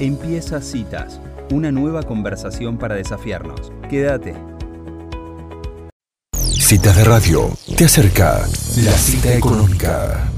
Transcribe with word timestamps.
Empieza 0.00 0.60
Citas, 0.60 1.20
una 1.52 1.70
nueva 1.70 2.02
conversación 2.02 2.78
para 2.78 2.96
desafiarnos. 2.96 3.70
Quédate. 3.88 4.34
Citas 6.32 6.96
de 6.96 7.04
Radio 7.04 7.50
te 7.76 7.84
acerca 7.84 8.40
la 8.84 8.90
cita 8.90 9.32
económica. 9.32 10.32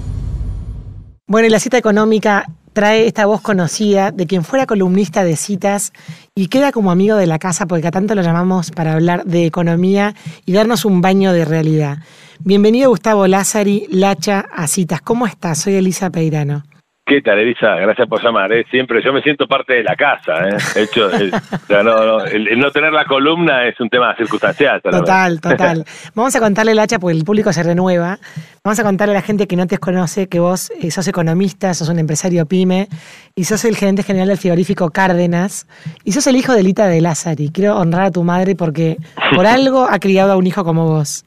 Bueno, 1.27 1.49
y 1.49 1.51
la 1.51 1.59
cita 1.59 1.79
económica 1.79 2.45
trae 2.75 3.07
esta 3.07 3.25
voz 3.25 3.41
conocida 3.41 4.11
de 4.11 4.27
quien 4.27 4.45
fuera 4.45 4.67
columnista 4.67 5.25
de 5.25 5.37
citas 5.37 5.95
y 6.35 6.49
queda 6.49 6.71
como 6.71 6.91
amigo 6.91 7.17
de 7.17 7.27
la 7.27 7.39
casa 7.39 7.65
porque 7.65 7.87
a 7.87 7.91
tanto 7.91 8.15
lo 8.15 8.21
llamamos 8.21 8.71
para 8.71 8.93
hablar 8.93 9.25
de 9.25 9.47
economía 9.47 10.15
y 10.45 10.53
darnos 10.53 10.85
un 10.85 11.01
baño 11.01 11.33
de 11.33 11.47
realidad. 11.47 12.01
Bienvenido 12.41 12.91
Gustavo 12.91 13.27
Lázari, 13.27 13.87
Lacha, 13.91 14.41
a 14.53 14.67
citas. 14.67 15.01
¿Cómo 15.01 15.27
estás? 15.27 15.61
Soy 15.61 15.77
Elisa 15.77 16.11
Peirano. 16.11 16.63
¿Qué 17.09 17.23
tal, 17.23 17.39
Elisa? 17.39 17.77
Gracias 17.77 18.09
por 18.09 18.21
llamar. 18.21 18.53
¿eh? 18.53 18.67
Siempre 18.69 19.01
yo 19.01 19.13
me 19.13 19.23
siento 19.23 19.47
parte 19.47 19.75
de 19.75 19.85
la 19.85 19.95
casa. 19.95 20.49
¿eh? 20.49 20.83
hecho, 20.83 21.09
el, 21.13 21.31
no, 21.69 22.25
el, 22.25 22.59
no 22.59 22.73
tener 22.73 22.93
la 22.93 23.05
columna 23.05 23.69
es 23.69 23.79
un 23.79 23.89
tema 23.89 24.13
circunstancial. 24.17 24.83
Total, 24.83 25.41
total. 25.41 25.85
Vamos 26.17 26.35
a 26.35 26.41
contarle, 26.41 26.75
Lacha, 26.75 26.99
porque 26.99 27.17
el 27.17 27.23
público 27.23 27.53
se 27.53 27.63
renueva. 27.63 28.19
Vamos 28.65 28.81
a 28.81 28.83
contarle 28.83 29.13
a 29.13 29.19
la 29.19 29.23
gente 29.23 29.47
que 29.47 29.55
no 29.55 29.69
te 29.69 29.79
conoce 29.79 30.29
que 30.29 30.41
vos 30.41 30.73
eh, 30.83 30.91
sos 30.91 31.07
economista, 31.07 31.75
sos 31.75 31.89
un 31.91 32.01
empresario 32.01 32.45
pyme 32.45 32.89
y 33.37 33.45
sos 33.45 33.65
el 33.65 33.77
gerente 33.77 34.03
general 34.03 34.27
del 34.27 34.39
frigorífico 34.39 34.91
Cárdenas 34.91 35.69
y 36.03 36.11
sos 36.11 36.27
el 36.27 36.35
hijo 36.35 36.55
de 36.55 36.65
Lita 36.65 36.89
de 36.89 37.01
Lázari. 37.01 37.51
Quiero 37.51 37.79
honrar 37.79 38.07
a 38.07 38.11
tu 38.11 38.25
madre 38.25 38.57
porque 38.57 38.97
por 39.33 39.47
algo 39.47 39.87
ha 39.89 40.01
criado 40.01 40.33
a 40.33 40.37
un 40.37 40.49
hijo 40.49 40.65
como 40.65 40.87
vos. 40.87 41.25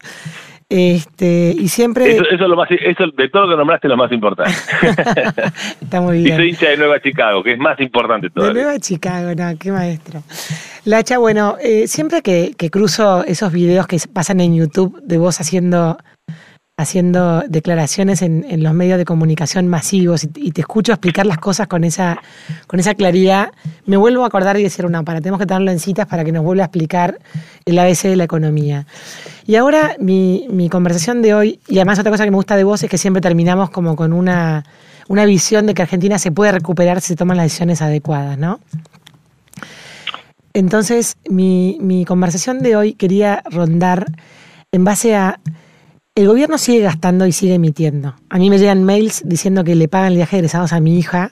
Este, 0.69 1.55
y 1.57 1.67
siempre. 1.67 2.11
Eso, 2.11 2.23
es 2.29 2.39
lo 2.39 2.55
más, 2.55 2.69
eso 2.69 3.05
de 3.17 3.29
todo 3.29 3.47
lo 3.47 3.49
que 3.49 3.57
nombraste 3.57 3.87
es 3.87 3.89
lo 3.89 3.97
más 3.97 4.11
importante. 4.11 4.51
Está 5.81 5.99
muy 5.99 6.21
bien. 6.21 6.35
Y 6.35 6.37
soy 6.37 6.49
hincha 6.49 6.69
de 6.69 6.77
Nueva 6.77 7.01
Chicago, 7.01 7.41
que 7.41 7.53
es 7.53 7.59
más 7.59 7.79
importante 7.79 8.29
todavía. 8.29 8.53
De 8.53 8.61
Nueva 8.61 8.79
Chicago, 8.79 9.33
no, 9.35 9.57
qué 9.57 9.71
maestro. 9.71 10.21
Lacha, 10.85 11.17
bueno, 11.17 11.55
eh, 11.59 11.87
siempre 11.87 12.21
que, 12.21 12.53
que, 12.55 12.69
cruzo 12.69 13.25
esos 13.25 13.51
videos 13.51 13.87
que 13.87 13.97
pasan 14.13 14.41
en 14.41 14.55
YouTube 14.55 15.01
de 15.01 15.17
vos 15.17 15.41
haciendo 15.41 15.97
haciendo 16.79 17.43
declaraciones 17.49 18.21
en, 18.21 18.63
los 18.63 18.73
medios 18.73 18.97
de 18.97 19.03
comunicación 19.03 19.67
masivos 19.67 20.23
y, 20.23 20.51
te 20.53 20.61
escucho 20.61 20.93
explicar 20.93 21.25
las 21.25 21.37
cosas 21.37 21.67
con 21.67 21.83
esa, 21.83 22.21
con 22.67 22.79
esa 22.79 22.95
claridad, 22.95 23.51
me 23.85 23.97
vuelvo 23.97 24.23
a 24.23 24.27
acordar 24.27 24.57
y 24.57 24.63
decir, 24.63 24.85
una 24.85 25.03
para, 25.03 25.19
tenemos 25.19 25.41
que 25.41 25.45
tenerlo 25.45 25.71
en 25.71 25.79
citas 25.79 26.07
para 26.07 26.23
que 26.23 26.31
nos 26.31 26.41
vuelva 26.41 26.63
a 26.63 26.67
explicar 26.67 27.19
el 27.65 27.77
ABC 27.77 28.03
de 28.03 28.15
la 28.15 28.23
economía. 28.23 28.87
Y 29.45 29.57
ahora 29.57 29.97
mi, 29.99 30.47
mi 30.49 30.69
conversación 30.69 31.21
de 31.21 31.33
hoy, 31.33 31.59
y 31.67 31.79
además 31.79 31.99
otra 31.99 32.11
cosa 32.11 32.23
que 32.23 32.31
me 32.31 32.37
gusta 32.37 32.55
de 32.55 32.63
vos 32.63 32.81
es 32.81 32.89
que 32.89 32.97
siempre 32.97 33.19
terminamos 33.19 33.71
como 33.71 33.97
con 33.97 34.13
una, 34.13 34.63
una 35.09 35.25
visión 35.25 35.65
de 35.65 35.73
que 35.73 35.81
Argentina 35.81 36.17
se 36.17 36.31
puede 36.31 36.53
recuperar 36.53 37.01
si 37.01 37.07
se 37.07 37.15
toman 37.17 37.35
las 37.35 37.47
decisiones 37.47 37.81
adecuadas, 37.81 38.37
¿no? 38.37 38.61
Entonces, 40.53 41.17
mi, 41.29 41.77
mi 41.81 42.05
conversación 42.05 42.59
de 42.59 42.77
hoy 42.77 42.93
quería 42.93 43.43
rondar 43.51 44.05
en 44.71 44.85
base 44.85 45.13
a 45.17 45.41
el 46.19 46.27
gobierno 46.27 46.57
sigue 46.57 46.81
gastando 46.81 47.25
y 47.25 47.31
sigue 47.31 47.53
emitiendo. 47.53 48.13
A 48.29 48.37
mí 48.37 48.49
me 48.49 48.57
llegan 48.57 48.83
mails 48.83 49.21
diciendo 49.25 49.63
que 49.63 49.73
le 49.73 49.87
pagan 49.87 50.09
el 50.09 50.15
viaje 50.17 50.35
de 50.35 50.39
egresados 50.39 50.73
a 50.73 50.81
mi 50.81 50.99
hija, 50.99 51.31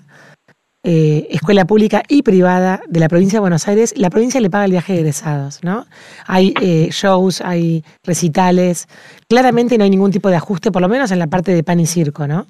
eh, 0.86 1.28
escuela 1.30 1.66
pública 1.66 2.04
y 2.08 2.22
privada 2.22 2.80
de 2.88 3.02
la 3.02 3.10
provincia 3.10 3.38
de 3.38 3.42
Buenos 3.42 3.68
Aires. 3.68 3.94
La 3.98 4.10
provincia 4.10 4.40
le 4.40 4.50
paga 4.50 4.64
el 4.64 4.72
viaje 4.72 4.94
de 4.94 5.00
egresados, 5.00 5.60
¿no? 5.62 5.86
Hay 6.26 6.54
eh, 6.62 6.88
shows, 6.90 7.42
hay 7.42 7.84
recitales. 8.06 8.88
Claramente 9.28 9.78
no 9.78 9.84
hay 9.84 9.90
ningún 9.90 10.12
tipo 10.12 10.30
de 10.30 10.38
ajuste, 10.38 10.72
por 10.72 10.82
lo 10.82 10.88
menos 10.88 11.12
en 11.12 11.20
la 11.20 11.28
parte 11.28 11.54
de 11.54 11.64
pan 11.64 11.82
y 11.82 11.86
circo, 11.86 12.26
¿no? 12.26 12.48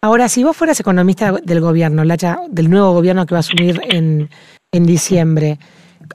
Ahora, 0.00 0.30
si 0.30 0.42
vos 0.42 0.56
fueras 0.56 0.80
economista 0.80 1.32
del 1.32 1.60
gobierno, 1.60 2.02
Lacha, 2.02 2.38
del 2.48 2.70
nuevo 2.70 2.94
gobierno 2.94 3.26
que 3.26 3.34
va 3.34 3.40
a 3.40 3.40
asumir 3.40 3.78
en, 3.90 4.30
en 4.72 4.86
diciembre, 4.86 5.58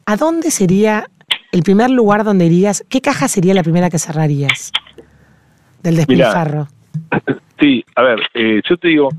¿a 0.07 0.17
dónde 0.17 0.49
sería 0.49 1.11
el 1.51 1.61
primer 1.61 1.91
lugar 1.91 2.23
donde 2.23 2.47
irías? 2.47 2.83
¿Qué 2.89 3.01
caja 3.01 3.27
sería 3.27 3.53
la 3.53 3.61
primera 3.61 3.91
que 3.91 3.99
cerrarías? 3.99 4.71
Del 5.83 5.95
despilfarro. 5.97 6.67
sí, 7.59 7.83
a 7.95 8.01
ver, 8.03 8.19
eh, 8.33 8.61
yo 8.67 8.77
te 8.77 8.87
digo, 8.89 9.09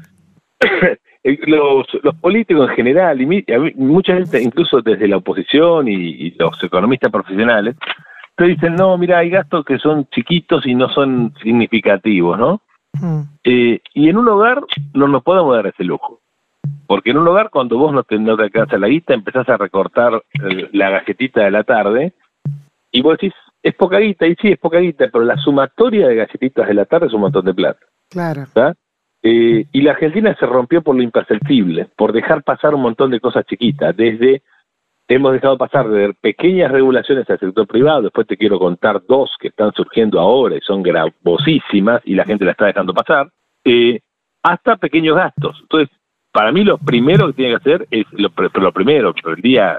los, 1.47 1.87
los 2.03 2.15
políticos 2.17 2.71
en 2.71 2.77
general, 2.77 3.21
y, 3.21 3.45
mucha 3.77 4.15
gente, 4.15 4.43
incluso 4.43 4.81
desde 4.81 5.09
la 5.09 5.19
oposición 5.19 5.89
y, 5.89 6.31
los 6.33 6.63
economistas 6.63 7.11
profesionales, 7.11 7.77
te 8.37 8.45
dicen, 8.45 8.77
no, 8.77 8.97
mira, 8.97 9.19
hay 9.19 9.31
gastos 9.31 9.65
que 9.65 9.79
son 9.79 10.09
chiquitos 10.11 10.67
y 10.67 10.75
no 10.75 10.89
son 10.89 11.35
significativos, 11.43 12.39
¿no? 12.39 12.61
Mm. 12.95 13.23
Eh, 13.45 13.81
y 13.95 14.09
en 14.09 14.17
un 14.17 14.29
hogar 14.29 14.63
no 14.95 15.09
nos 15.09 15.23
podemos 15.23 15.55
dar 15.55 15.67
ese 15.67 15.85
lujo. 15.85 16.21
Porque 16.87 17.11
en 17.11 17.19
un 17.19 17.29
hogar, 17.29 17.51
cuando 17.51 17.79
vos 17.79 17.93
no 17.93 18.03
te, 18.03 18.19
no 18.19 18.37
te 18.37 18.45
alcanza 18.45 18.79
la 18.79 18.89
guita, 18.89 19.15
empezás 19.15 19.49
a 19.49 19.57
recortar 19.57 20.23
eh, 20.35 20.69
la 20.73 20.91
galletita 20.91 21.43
de 21.43 21.51
la 21.51 21.65
tarde 21.65 22.13
y 22.91 23.01
vos 23.03 23.19
decís, 23.19 23.35
es 23.63 23.75
poca 23.75 23.99
guita, 23.99 24.27
y 24.27 24.35
sí, 24.37 24.49
es 24.49 24.59
poca 24.59 24.79
guita, 24.79 25.09
pero 25.13 25.25
la 25.25 25.37
sumatoria 25.37 26.09
de 26.09 26.17
galletitas 26.17 26.67
de 26.67 26.75
la 26.75 26.85
tarde 26.85 27.07
es 27.07 27.13
un 27.13 27.21
montón 27.21 27.45
de 27.45 27.55
plata. 27.55 27.81
Claro. 28.11 28.45
Eh, 29.23 29.67
y 29.71 29.83
la 29.83 29.93
Argentina 29.93 30.37
se 30.39 30.47
rompió 30.47 30.83
por 30.83 30.97
lo 30.97 31.03
imperceptible, 31.03 31.89
por 31.97 32.13
dejar 32.13 32.43
pasar 32.43 32.75
un 32.75 32.83
montón 32.83 33.11
de 33.11 33.21
cosas 33.21 33.47
chiquitas, 33.47 33.97
desde 33.97 34.43
hemos 35.09 35.33
dejado 35.33 35.59
pasar 35.59 35.89
de 35.89 36.15
pequeñas 36.15 36.73
regulaciones 36.73 37.29
al 37.29 37.39
sector 37.39 37.67
privado, 37.67 38.03
después 38.03 38.27
te 38.27 38.37
quiero 38.37 38.59
contar 38.59 39.03
dos 39.07 39.31
que 39.39 39.49
están 39.49 39.73
surgiendo 39.75 40.19
ahora 40.19 40.57
y 40.57 40.61
son 40.61 40.83
gravosísimas 40.83 42.01
y 42.05 42.15
la 42.15 42.25
gente 42.25 42.45
la 42.45 42.53
está 42.53 42.67
dejando 42.67 42.95
pasar, 42.95 43.31
eh, 43.65 44.01
hasta 44.43 44.77
pequeños 44.77 45.17
gastos. 45.17 45.59
Entonces, 45.63 45.89
para 46.33 46.51
mí 46.51 46.65
lo 46.65 46.79
primero 46.79 47.29
que 47.29 47.35
tiene 47.35 47.51
que 47.53 47.57
hacer 47.57 47.87
es, 47.91 48.07
lo, 48.13 48.31
lo 48.55 48.73
primero, 48.73 49.15
el 49.25 49.43
día, 49.43 49.79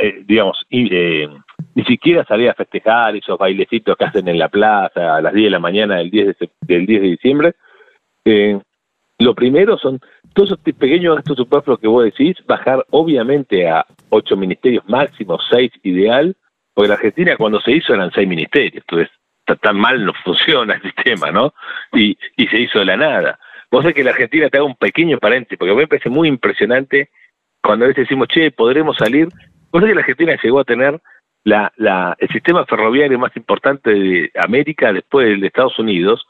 eh, 0.00 0.22
digamos, 0.26 0.58
eh, 0.70 1.28
ni 1.74 1.84
siquiera 1.84 2.24
salir 2.24 2.48
a 2.48 2.54
festejar 2.54 3.16
esos 3.16 3.38
bailecitos 3.38 3.96
que 3.96 4.04
hacen 4.04 4.28
en 4.28 4.38
la 4.38 4.48
plaza 4.48 5.16
a 5.16 5.20
las 5.20 5.32
10 5.32 5.46
de 5.46 5.50
la 5.50 5.58
mañana 5.58 5.96
del 5.96 6.10
10 6.10 6.38
de, 6.38 6.50
del 6.62 6.86
10 6.86 7.02
de 7.02 7.08
diciembre. 7.08 7.54
Eh, 8.24 8.58
lo 9.18 9.34
primero 9.34 9.78
son 9.78 10.00
todos 10.34 10.50
esos 10.50 10.60
pequeños 10.60 11.16
gastos 11.16 11.36
superfluos 11.36 11.80
que 11.80 11.88
vos 11.88 12.04
decís, 12.04 12.36
bajar 12.46 12.84
obviamente 12.90 13.68
a 13.68 13.86
ocho 14.10 14.36
ministerios 14.36 14.86
máximos, 14.88 15.42
seis 15.50 15.72
ideal, 15.82 16.36
porque 16.74 16.88
la 16.88 16.94
Argentina 16.94 17.36
cuando 17.36 17.60
se 17.60 17.72
hizo 17.72 17.94
eran 17.94 18.10
seis 18.12 18.28
ministerios, 18.28 18.74
entonces 18.74 19.08
tan 19.62 19.76
mal 19.76 20.04
no 20.04 20.12
funciona 20.24 20.74
el 20.74 20.82
sistema, 20.82 21.30
¿no? 21.30 21.54
Y, 21.92 22.18
y 22.36 22.46
se 22.48 22.58
hizo 22.58 22.80
de 22.80 22.84
la 22.84 22.96
nada. 22.96 23.38
Vos 23.70 23.82
sabés 23.82 23.94
que 23.94 24.04
la 24.04 24.10
Argentina 24.10 24.48
te 24.48 24.58
haga 24.58 24.66
un 24.66 24.76
pequeño 24.76 25.18
paréntesis, 25.18 25.58
porque 25.58 25.72
a 25.72 25.74
mí 25.74 25.80
me 25.80 25.86
parece 25.86 26.10
muy 26.10 26.28
impresionante 26.28 27.10
cuando 27.62 27.84
a 27.84 27.88
veces 27.88 28.04
decimos, 28.04 28.28
che, 28.28 28.50
podremos 28.50 28.96
salir. 28.96 29.28
Vos 29.70 29.80
sabés 29.80 29.90
que 29.90 29.94
la 29.94 30.00
Argentina 30.00 30.38
llegó 30.42 30.60
a 30.60 30.64
tener 30.64 31.00
la, 31.46 31.72
la, 31.76 32.16
el 32.18 32.28
sistema 32.30 32.66
ferroviario 32.66 33.20
más 33.20 33.34
importante 33.36 33.90
de 33.94 34.32
América 34.34 34.92
después 34.92 35.28
del 35.28 35.40
de 35.40 35.46
Estados 35.46 35.78
Unidos 35.78 36.26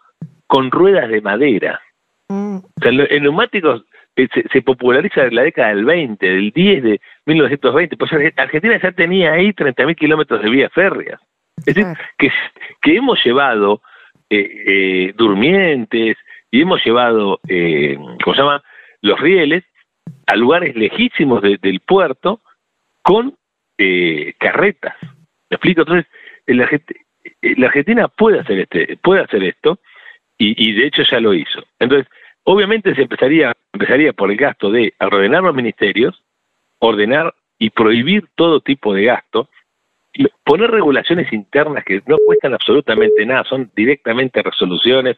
con 0.47 0.71
ruedas 0.71 1.09
de 1.09 1.22
madera. 1.22 1.81
Mm. 2.28 2.56
O 2.59 2.81
sea, 2.82 2.91
el, 2.91 3.22
neumáticos 3.22 3.84
eh, 4.15 4.28
se, 4.53 4.60
populariza 4.60 5.25
en 5.25 5.34
la 5.34 5.44
década 5.44 5.69
del 5.69 5.87
20, 5.87 6.27
del 6.27 6.50
10 6.50 6.82
de 6.82 7.00
1920. 7.25 7.97
Pues 7.97 8.12
Argentina 8.37 8.78
ya 8.78 8.93
tenía 8.93 9.32
ahí 9.32 9.53
30.000 9.53 9.97
kilómetros 9.97 10.43
de 10.43 10.50
vías 10.50 10.72
férreas. 10.75 11.19
Es 11.65 11.75
decir, 11.75 11.87
que, 12.19 12.31
que 12.83 12.97
hemos 12.97 13.19
llevado 13.25 13.81
eh, 14.28 14.50
eh, 14.66 15.15
durmientes 15.16 16.19
y 16.50 16.60
hemos 16.60 16.84
llevado, 16.84 17.41
eh, 17.48 17.97
¿cómo 18.22 18.37
se 18.37 18.43
llama?, 18.43 18.62
los 19.00 19.19
rieles 19.19 19.65
a 20.27 20.37
lugares 20.37 20.77
lejísimos 20.77 21.41
del 21.41 21.81
puerto 21.81 22.43
con 23.00 23.34
eh, 23.79 24.35
carretas. 24.39 24.95
¿Me 25.51 25.57
explico? 25.57 25.83
Entonces, 25.83 26.07
la, 26.47 26.69
la 27.43 27.67
Argentina 27.67 28.09
puede 28.09 28.41
hacer 28.41 28.61
este, 28.61 28.97
puede 28.99 29.23
hacer 29.23 29.43
esto, 29.45 29.79
y, 30.39 30.73
de 30.73 30.87
hecho 30.87 31.03
ya 31.03 31.21
lo 31.21 31.35
hizo. 31.35 31.65
Entonces, 31.79 32.09
obviamente 32.45 32.95
se 32.95 33.03
empezaría, 33.03 33.53
empezaría 33.73 34.13
por 34.13 34.31
el 34.31 34.37
gasto 34.37 34.71
de 34.71 34.95
ordenar 35.01 35.43
los 35.43 35.55
ministerios, 35.55 36.23
ordenar 36.79 37.34
y 37.59 37.71
prohibir 37.71 38.28
todo 38.34 38.61
tipo 38.61 38.93
de 38.93 39.05
gasto, 39.05 39.49
poner 40.45 40.71
regulaciones 40.71 41.33
internas 41.33 41.84
que 41.84 42.03
no 42.07 42.17
cuestan 42.25 42.55
absolutamente 42.55 43.25
nada, 43.25 43.45
son 43.45 43.71
directamente 43.75 44.43
resoluciones. 44.43 45.17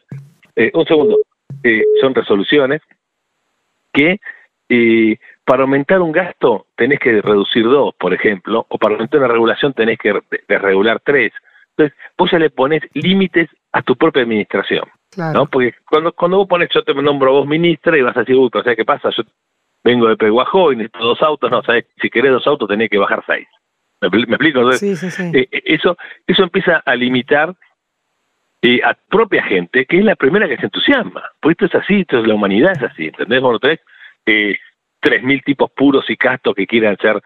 Eh, 0.55 0.71
un 0.73 0.85
segundo, 0.85 1.17
eh, 1.63 1.83
son 2.01 2.15
resoluciones 2.15 2.81
que 3.93 4.19
eh, 4.69 5.17
para 5.49 5.63
aumentar 5.63 5.99
un 5.99 6.11
gasto 6.11 6.67
tenés 6.75 6.99
que 6.99 7.23
reducir 7.23 7.63
dos, 7.63 7.95
por 7.95 8.13
ejemplo, 8.13 8.67
o 8.69 8.77
para 8.77 8.93
aumentar 8.93 9.19
una 9.19 9.29
regulación 9.29 9.73
tenés 9.73 9.97
que 9.97 10.21
regular 10.47 11.01
tres. 11.03 11.33
Entonces, 11.71 11.97
vos 12.15 12.29
ya 12.29 12.37
le 12.37 12.51
pones 12.51 12.83
límites 12.93 13.49
a 13.71 13.81
tu 13.81 13.95
propia 13.95 14.21
administración. 14.21 14.83
¿no? 15.17 15.47
Porque 15.47 15.73
cuando, 15.89 16.13
cuando 16.13 16.37
vos 16.37 16.47
pones, 16.47 16.69
yo 16.71 16.83
te 16.83 16.93
nombro 16.93 17.31
vos 17.31 17.47
ministra 17.47 17.97
y 17.97 18.03
vas 18.03 18.15
a 18.15 18.19
decir, 18.19 18.35
uy, 18.35 18.51
pero 18.51 18.63
¿sabes 18.63 18.77
qué 18.77 18.85
pasa? 18.85 19.09
Yo 19.09 19.23
vengo 19.83 20.07
de 20.07 20.17
Peguajó 20.17 20.71
y 20.71 20.75
necesito 20.75 21.03
dos 21.03 21.21
autos, 21.23 21.49
no, 21.49 21.63
¿sabes? 21.63 21.87
Si 21.99 22.11
querés 22.11 22.31
dos 22.31 22.45
autos 22.45 22.69
tenés 22.69 22.91
que 22.91 22.99
bajar 22.99 23.23
seis. 23.25 23.47
¿Me, 24.01 24.07
explico? 24.07 24.59
Entonces, 24.59 24.99
sí, 24.99 25.09
sí, 25.09 25.09
sí. 25.09 25.31
Eh, 25.35 25.47
eh, 25.51 25.63
eso, 25.65 25.97
eso 26.27 26.43
empieza 26.43 26.83
a 26.85 26.95
limitar 26.95 27.55
eh, 28.61 28.81
a 28.83 28.93
propia 28.93 29.41
gente, 29.45 29.87
que 29.87 29.97
es 29.97 30.05
la 30.05 30.15
primera 30.15 30.47
que 30.47 30.57
se 30.57 30.65
entusiasma. 30.65 31.23
Porque 31.41 31.65
esto 31.65 31.75
es 31.75 31.83
así, 31.83 32.01
esto 32.01 32.19
es 32.19 32.27
la 32.27 32.35
humanidad 32.35 32.73
es 32.73 32.83
así, 32.83 33.07
¿entendés? 33.07 33.41
Vos 33.41 33.59
eh, 34.27 34.55
3.000 35.01 35.43
tipos 35.43 35.71
puros 35.71 36.09
y 36.09 36.17
castos 36.17 36.55
que 36.55 36.67
quieran 36.67 36.97
ser 36.97 37.21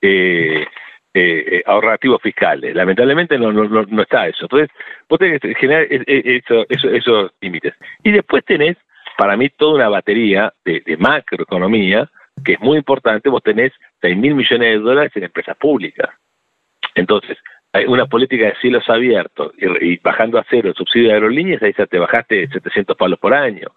eh, 0.00 0.66
eh, 1.14 1.62
ahorrativos 1.66 2.20
fiscales. 2.22 2.74
Lamentablemente 2.74 3.38
no, 3.38 3.52
no, 3.52 3.64
no, 3.64 4.02
está 4.02 4.28
eso. 4.28 4.44
Entonces, 4.44 4.70
vos 5.08 5.18
tenés 5.18 5.40
que 5.40 5.54
generar 5.54 5.86
eso, 5.88 6.64
esos 6.68 7.32
límites. 7.40 7.74
Y 8.04 8.12
después 8.12 8.44
tenés, 8.44 8.76
para 9.16 9.36
mí, 9.36 9.48
toda 9.48 9.74
una 9.74 9.88
batería 9.88 10.52
de, 10.64 10.96
macroeconomía 10.98 12.08
que 12.44 12.52
es 12.52 12.60
muy 12.60 12.78
importante. 12.78 13.28
Vos 13.28 13.42
tenés 13.42 13.72
6 14.00 14.16
mil 14.16 14.34
millones 14.34 14.68
de 14.68 14.78
dólares 14.78 15.12
en 15.16 15.24
empresas 15.24 15.56
públicas. 15.56 16.10
Entonces, 16.94 17.38
hay 17.72 17.86
una 17.86 18.06
política 18.06 18.46
de 18.46 18.56
cielos 18.60 18.88
abiertos 18.88 19.52
y, 19.58 19.96
bajando 19.98 20.38
a 20.38 20.46
cero 20.48 20.68
el 20.68 20.74
subsidio 20.74 21.08
de 21.08 21.14
aerolíneas, 21.14 21.62
ahí 21.62 21.72
te 21.72 21.98
bajaste 21.98 22.48
700 22.48 22.96
palos 22.96 23.18
por 23.18 23.34
año. 23.34 23.68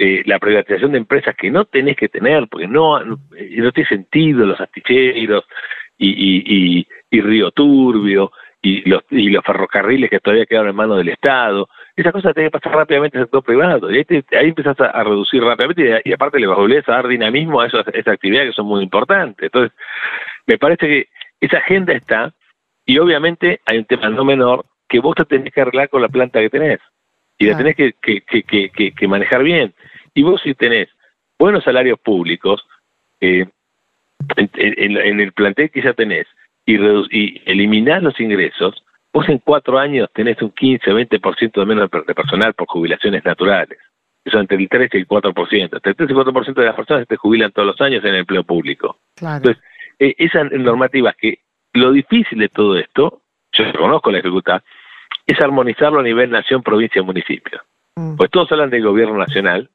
Eh, 0.00 0.22
la 0.26 0.38
privatización 0.38 0.92
de 0.92 0.98
empresas 0.98 1.34
que 1.34 1.50
no 1.50 1.64
tenés 1.64 1.96
que 1.96 2.08
tener, 2.08 2.46
porque 2.48 2.68
no, 2.68 3.04
no, 3.04 3.16
no 3.16 3.72
tiene 3.72 3.88
sentido, 3.88 4.46
los 4.46 4.60
asticheros 4.60 5.44
y, 5.96 6.86
y, 7.10 7.20
Río 7.20 7.50
Turbio 7.50 8.30
y 8.62 8.88
los, 8.88 9.02
y 9.10 9.28
los 9.30 9.44
ferrocarriles 9.44 10.08
que 10.08 10.20
todavía 10.20 10.46
quedaron 10.46 10.70
en 10.70 10.76
manos 10.76 10.98
del 10.98 11.08
Estado. 11.08 11.68
Esas 11.96 12.12
cosas 12.12 12.32
tienen 12.32 12.52
que 12.52 12.60
pasar 12.60 12.78
rápidamente 12.78 13.18
al 13.18 13.24
sector 13.24 13.42
privado. 13.42 13.90
Y 13.90 13.96
ahí, 13.96 14.24
ahí 14.38 14.48
empezás 14.50 14.78
a, 14.78 15.02
reducir 15.02 15.42
rápidamente 15.42 16.00
y, 16.04 16.12
aparte 16.12 16.38
le 16.38 16.46
volvés 16.46 16.88
a 16.88 16.92
dar 16.92 17.08
dinamismo 17.08 17.60
a, 17.60 17.66
esas, 17.66 17.88
a 17.88 17.90
esas 17.90 18.14
actividades 18.14 18.50
que 18.50 18.54
son 18.54 18.66
muy 18.66 18.84
importantes. 18.84 19.46
Entonces, 19.46 19.76
me 20.46 20.58
parece 20.58 20.86
que 20.86 21.08
esa 21.40 21.58
agenda 21.58 21.92
está 21.92 22.32
y 22.86 22.98
obviamente 22.98 23.62
hay 23.66 23.78
un 23.78 23.84
tema 23.84 24.10
no 24.10 24.24
menor 24.24 24.64
que 24.88 25.00
vos 25.00 25.16
te 25.16 25.24
tenés 25.24 25.52
que 25.52 25.60
arreglar 25.60 25.88
con 25.88 26.02
la 26.02 26.08
planta 26.08 26.38
que 26.38 26.50
tenés 26.50 26.78
y 27.38 27.46
la 27.46 27.56
tenés 27.56 27.76
que, 27.76 27.92
que, 27.92 28.22
que, 28.22 28.92
que, 28.92 29.08
manejar 29.08 29.42
bien. 29.42 29.72
Y 30.14 30.22
vos 30.22 30.40
si 30.42 30.54
tenés 30.54 30.88
buenos 31.38 31.64
salarios 31.64 31.98
públicos, 32.00 32.66
eh, 33.20 33.46
en, 34.36 34.50
en, 34.56 35.20
el 35.20 35.32
plantel 35.32 35.70
que 35.70 35.82
ya 35.82 35.92
tenés, 35.92 36.26
y, 36.66 36.76
y 36.76 37.42
eliminás 37.46 38.02
los 38.02 38.18
ingresos, 38.20 38.84
vos 39.12 39.28
en 39.28 39.38
cuatro 39.38 39.78
años 39.78 40.08
tenés 40.12 40.42
un 40.42 40.50
15, 40.50 40.90
20% 40.90 41.52
de 41.52 41.66
menos 41.66 41.88
de 41.90 42.14
personal 42.14 42.54
por 42.54 42.66
jubilaciones 42.66 43.24
naturales. 43.24 43.78
Eso 44.24 44.40
entre 44.40 44.58
el 44.58 44.68
13 44.68 44.98
y 44.98 45.00
el 45.00 45.08
4%. 45.08 45.62
Entre 45.62 45.90
el 45.90 45.96
13 45.96 46.12
y 46.12 46.16
el 46.16 46.24
4% 46.24 46.54
de 46.54 46.66
las 46.66 46.74
personas 46.74 47.08
te 47.08 47.16
jubilan 47.16 47.52
todos 47.52 47.66
los 47.66 47.80
años 47.80 48.04
en 48.04 48.10
el 48.10 48.20
empleo 48.20 48.44
público. 48.44 48.98
Entonces, 49.20 49.62
eh, 49.98 50.14
esas 50.18 50.50
normativas 50.52 51.16
que 51.16 51.40
lo 51.72 51.92
difícil 51.92 52.38
de 52.38 52.48
todo 52.48 52.76
esto, 52.76 53.22
yo 53.52 53.64
reconozco 53.64 54.10
la 54.10 54.18
ejecuta, 54.18 54.62
es 55.28 55.40
armonizarlo 55.40 56.00
a 56.00 56.02
nivel 56.02 56.30
nación, 56.30 56.62
provincia, 56.62 57.02
municipio. 57.02 57.60
Mm. 57.96 58.16
Pues 58.16 58.30
todos 58.30 58.50
hablan 58.50 58.70
del 58.70 58.82
gobierno 58.82 59.18
nacional, 59.18 59.68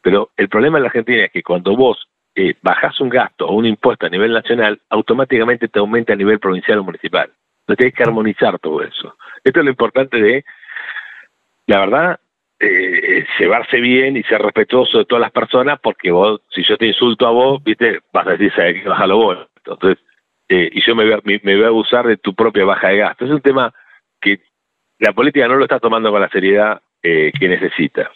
pero 0.00 0.30
el 0.36 0.48
problema 0.48 0.78
en 0.78 0.84
la 0.84 0.88
Argentina 0.88 1.24
es 1.24 1.30
que 1.30 1.42
cuando 1.42 1.76
vos 1.76 2.08
eh, 2.34 2.54
bajás 2.62 2.98
un 3.00 3.10
gasto 3.10 3.46
o 3.46 3.54
un 3.54 3.66
impuesto 3.66 4.06
a 4.06 4.08
nivel 4.08 4.32
nacional, 4.32 4.80
automáticamente 4.88 5.68
te 5.68 5.78
aumenta 5.78 6.14
a 6.14 6.16
nivel 6.16 6.40
provincial 6.40 6.78
o 6.78 6.84
municipal. 6.84 7.30
Entonces 7.60 7.76
tienes 7.76 7.94
que 7.94 8.02
armonizar 8.02 8.58
todo 8.58 8.82
eso. 8.82 9.16
Esto 9.44 9.60
es 9.60 9.64
lo 9.64 9.70
importante 9.70 10.20
de, 10.20 10.44
la 11.66 11.80
verdad, 11.80 12.20
eh, 12.58 13.26
llevarse 13.38 13.78
bien 13.80 14.16
y 14.16 14.22
ser 14.22 14.40
respetuoso 14.40 14.98
de 14.98 15.04
todas 15.04 15.20
las 15.20 15.32
personas, 15.32 15.78
porque 15.80 16.10
vos, 16.10 16.40
si 16.50 16.62
yo 16.62 16.78
te 16.78 16.86
insulto 16.86 17.26
a 17.26 17.30
vos, 17.30 17.62
viste, 17.62 18.00
vas 18.10 18.26
a 18.26 18.30
decir, 18.30 18.52
sabes 18.54 18.82
que 18.82 18.88
bájalo 18.88 19.16
vos. 19.18 19.38
Entonces, 19.56 19.98
eh, 20.48 20.70
y 20.72 20.80
yo 20.80 20.94
me 20.94 21.04
voy, 21.04 21.12
a, 21.12 21.20
me, 21.24 21.56
voy 21.56 21.64
a 21.64 21.68
abusar 21.68 22.06
de 22.06 22.16
tu 22.16 22.34
propia 22.34 22.64
baja 22.64 22.88
de 22.88 22.98
gasto. 22.98 23.24
Es 23.24 23.30
un 23.30 23.40
tema 23.40 23.72
que 24.20 24.40
la 25.04 25.12
política 25.12 25.46
no 25.46 25.56
lo 25.56 25.64
está 25.64 25.78
tomando 25.78 26.10
con 26.10 26.20
la 26.20 26.28
seriedad 26.28 26.80
eh, 27.02 27.30
que 27.38 27.48
necesita. 27.48 28.10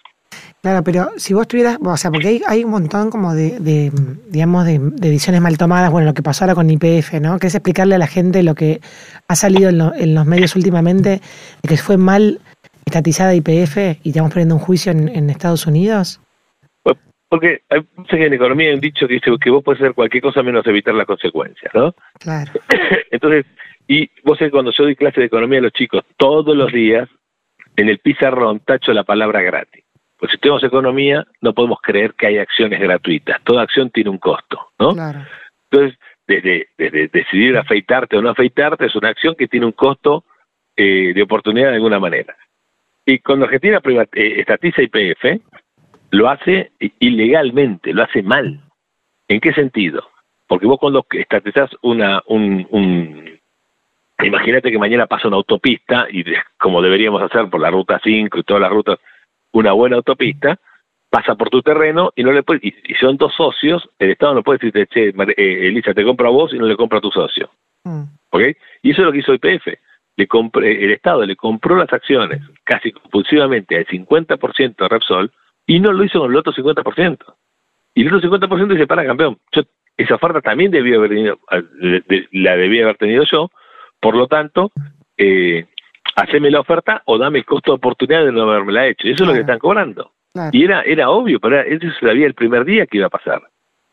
Claro, 0.62 0.82
pero 0.82 1.10
si 1.16 1.34
vos 1.34 1.46
tuvieras, 1.46 1.78
o 1.80 1.96
sea, 1.96 2.10
porque 2.10 2.28
hay, 2.28 2.42
hay 2.46 2.64
un 2.64 2.70
montón 2.70 3.10
como 3.10 3.34
de, 3.34 3.60
de 3.60 3.92
digamos, 4.28 4.66
de, 4.66 4.78
de, 4.78 5.10
decisiones 5.10 5.40
mal 5.40 5.56
tomadas, 5.56 5.90
bueno, 5.90 6.06
lo 6.06 6.14
que 6.14 6.22
pasó 6.22 6.44
ahora 6.44 6.54
con 6.54 6.68
IPF, 6.68 7.14
¿no? 7.20 7.38
Que 7.38 7.46
es 7.46 7.54
explicarle 7.54 7.94
a 7.94 7.98
la 7.98 8.06
gente 8.06 8.42
lo 8.42 8.54
que 8.54 8.80
ha 9.28 9.36
salido 9.36 9.70
en, 9.70 9.80
en 10.02 10.14
los 10.14 10.26
medios 10.26 10.56
últimamente, 10.56 11.20
de 11.62 11.68
que 11.68 11.76
fue 11.76 11.96
mal 11.96 12.40
estatizada 12.86 13.34
IPF 13.34 14.00
y 14.02 14.08
estamos 14.08 14.32
poniendo 14.32 14.56
un 14.56 14.60
juicio 14.60 14.90
en, 14.90 15.08
en 15.08 15.30
Estados 15.30 15.66
Unidos. 15.66 16.20
Porque 17.28 17.60
hay, 17.68 17.82
que 18.08 18.26
en 18.26 18.32
economía 18.32 18.68
hay 18.68 18.74
un 18.74 18.80
dicho 18.80 19.06
que 19.06 19.14
dice 19.14 19.30
que 19.42 19.50
vos 19.50 19.62
puedes 19.62 19.82
hacer 19.82 19.94
cualquier 19.94 20.22
cosa 20.22 20.42
menos 20.42 20.66
evitar 20.66 20.94
las 20.94 21.06
consecuencias, 21.06 21.70
¿no? 21.74 21.94
Claro. 22.18 22.50
Entonces, 23.10 23.44
y 23.88 24.10
vos 24.22 24.38
sabés, 24.38 24.52
cuando 24.52 24.70
yo 24.70 24.84
doy 24.84 24.94
clase 24.94 25.20
de 25.20 25.26
economía 25.26 25.60
a 25.60 25.62
los 25.62 25.72
chicos, 25.72 26.04
todos 26.18 26.54
los 26.54 26.70
días, 26.70 27.08
en 27.74 27.88
el 27.88 27.98
pizarrón 27.98 28.60
tacho 28.60 28.92
la 28.92 29.02
palabra 29.02 29.40
gratis. 29.40 29.84
Pues 30.18 30.32
si 30.32 30.38
tenemos 30.38 30.62
economía, 30.62 31.26
no 31.40 31.54
podemos 31.54 31.78
creer 31.80 32.12
que 32.14 32.26
hay 32.26 32.38
acciones 32.38 32.80
gratuitas. 32.80 33.40
Toda 33.44 33.62
acción 33.62 33.90
tiene 33.90 34.10
un 34.10 34.18
costo, 34.18 34.68
¿no? 34.78 34.92
Claro. 34.92 35.20
Entonces, 35.70 35.98
desde, 36.26 36.68
desde, 36.76 37.08
decidir 37.08 37.56
afeitarte 37.56 38.16
o 38.16 38.22
no 38.22 38.30
afeitarte 38.30 38.86
es 38.86 38.94
una 38.94 39.08
acción 39.08 39.34
que 39.36 39.48
tiene 39.48 39.64
un 39.64 39.72
costo 39.72 40.24
eh, 40.76 41.12
de 41.14 41.22
oportunidad 41.22 41.68
de 41.68 41.76
alguna 41.76 41.98
manera. 41.98 42.36
Y 43.06 43.20
cuando 43.20 43.46
Argentina 43.46 43.80
eh, 44.12 44.34
estatiza 44.40 44.82
IPF, 44.82 45.40
lo 46.10 46.28
hace 46.28 46.72
ilegalmente, 46.98 47.94
lo 47.94 48.02
hace 48.02 48.22
mal. 48.22 48.60
¿En 49.28 49.40
qué 49.40 49.54
sentido? 49.54 50.06
Porque 50.46 50.66
vos 50.66 50.78
cuando 50.78 51.06
estatizás 51.10 51.70
una, 51.82 52.22
un, 52.26 52.66
un 52.70 53.37
imagínate 54.26 54.70
que 54.70 54.78
mañana 54.78 55.06
pasa 55.06 55.28
una 55.28 55.36
autopista 55.36 56.06
y 56.10 56.24
como 56.58 56.82
deberíamos 56.82 57.22
hacer 57.22 57.48
por 57.48 57.60
la 57.60 57.70
ruta 57.70 58.00
5 58.02 58.38
y 58.38 58.42
todas 58.42 58.60
las 58.60 58.70
rutas, 58.70 58.98
una 59.52 59.72
buena 59.72 59.96
autopista, 59.96 60.58
pasa 61.10 61.34
por 61.34 61.50
tu 61.50 61.62
terreno 61.62 62.12
y 62.14 62.22
no 62.22 62.32
le 62.32 62.42
puede, 62.42 62.60
y, 62.62 62.94
son 63.00 63.16
dos 63.16 63.34
socios, 63.34 63.88
el 63.98 64.10
Estado 64.10 64.34
no 64.34 64.42
puede 64.42 64.58
decirte, 64.58 64.86
che, 64.86 65.08
eh, 65.08 65.68
Elisa, 65.68 65.94
te 65.94 66.04
compra 66.04 66.28
a 66.28 66.32
vos 66.32 66.52
y 66.52 66.58
no 66.58 66.66
le 66.66 66.76
compra 66.76 66.98
a 66.98 67.02
tu 67.02 67.10
socio. 67.10 67.50
Mm. 67.84 68.02
¿Ok? 68.30 68.42
Y 68.82 68.90
eso 68.90 69.02
es 69.02 69.06
lo 69.06 69.12
que 69.12 69.18
hizo 69.18 69.34
IPF. 69.34 69.66
Le 70.16 70.26
compré, 70.26 70.84
el 70.84 70.92
Estado 70.92 71.24
le 71.24 71.36
compró 71.36 71.76
las 71.76 71.92
acciones 71.92 72.42
casi 72.64 72.92
compulsivamente 72.92 73.76
al 73.76 73.86
50% 73.86 74.76
de 74.76 74.88
Repsol 74.88 75.30
y 75.66 75.80
no 75.80 75.92
lo 75.92 76.04
hizo 76.04 76.20
con 76.20 76.30
el 76.30 76.36
otro 76.36 76.52
50%. 76.52 77.18
Y 77.94 78.02
el 78.02 78.14
otro 78.14 78.30
50% 78.30 78.68
dice, 78.68 78.86
para 78.86 79.06
campeón, 79.06 79.38
yo, 79.52 79.62
esa 79.96 80.16
oferta 80.16 80.40
también 80.40 80.70
debía 80.70 80.96
haber 80.96 81.10
tenido, 81.10 81.38
la 82.32 82.56
debía 82.56 82.84
haber 82.84 82.96
tenido 82.96 83.24
yo, 83.24 83.50
por 84.00 84.16
lo 84.16 84.26
tanto, 84.26 84.72
eh, 85.16 85.66
haceme 86.16 86.50
la 86.50 86.60
oferta 86.60 87.02
o 87.06 87.18
dame 87.18 87.40
el 87.40 87.44
costo 87.44 87.72
de 87.72 87.76
oportunidad 87.76 88.24
de 88.24 88.32
no 88.32 88.42
haberme 88.42 88.72
la 88.72 88.86
hecho. 88.86 89.06
Y 89.06 89.12
eso 89.12 89.24
es 89.24 89.28
lo 89.28 89.34
que 89.34 89.40
están 89.40 89.58
cobrando. 89.58 90.12
Y 90.52 90.64
era, 90.64 90.82
era 90.82 91.10
obvio, 91.10 91.40
pero 91.40 91.60
eso 91.60 91.90
se 91.98 92.06
sabía 92.06 92.26
el 92.26 92.34
primer 92.34 92.64
día 92.64 92.86
que 92.86 92.98
iba 92.98 93.06
a 93.06 93.10
pasar. 93.10 93.42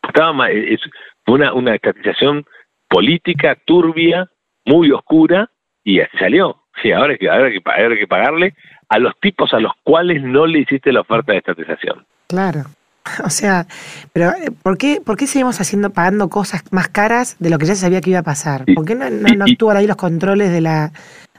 Estaba 0.02 0.50
es 0.50 0.80
una, 1.26 1.52
una 1.52 1.74
estatización 1.74 2.44
política 2.88 3.56
turbia, 3.64 4.28
muy 4.64 4.92
oscura, 4.92 5.50
y 5.82 6.00
así 6.00 6.16
salió. 6.18 6.62
Sí, 6.82 6.92
ahora 6.92 7.12
hay 7.12 7.18
que, 7.18 7.28
ahora 7.28 7.46
hay 7.46 7.58
que, 7.58 7.62
ahora 7.64 7.94
hay 7.94 7.98
que 7.98 8.06
pagarle 8.06 8.54
a 8.88 8.98
los 8.98 9.18
tipos 9.20 9.52
a 9.54 9.60
los 9.60 9.72
cuales 9.82 10.22
no 10.22 10.46
le 10.46 10.60
hiciste 10.60 10.92
la 10.92 11.00
oferta 11.00 11.32
de 11.32 11.38
estatización. 11.38 12.06
Claro. 12.28 12.60
O 13.24 13.30
sea, 13.30 13.66
pero 14.12 14.30
eh, 14.30 14.50
¿por 14.62 14.78
qué, 14.78 15.00
¿por 15.04 15.16
qué 15.16 15.26
seguimos 15.26 15.60
haciendo, 15.60 15.90
pagando 15.90 16.28
cosas 16.28 16.62
más 16.72 16.88
caras 16.88 17.36
de 17.38 17.50
lo 17.50 17.58
que 17.58 17.66
ya 17.66 17.74
se 17.74 17.82
sabía 17.82 18.00
que 18.00 18.10
iba 18.10 18.20
a 18.20 18.24
pasar? 18.24 18.64
¿Por 18.74 18.84
qué 18.84 18.94
no, 18.94 19.08
no, 19.10 19.28
no 19.36 19.70
ahí 19.70 19.86
los 19.86 19.96
controles 19.96 20.50
de 20.52 20.60
la, 20.60 20.92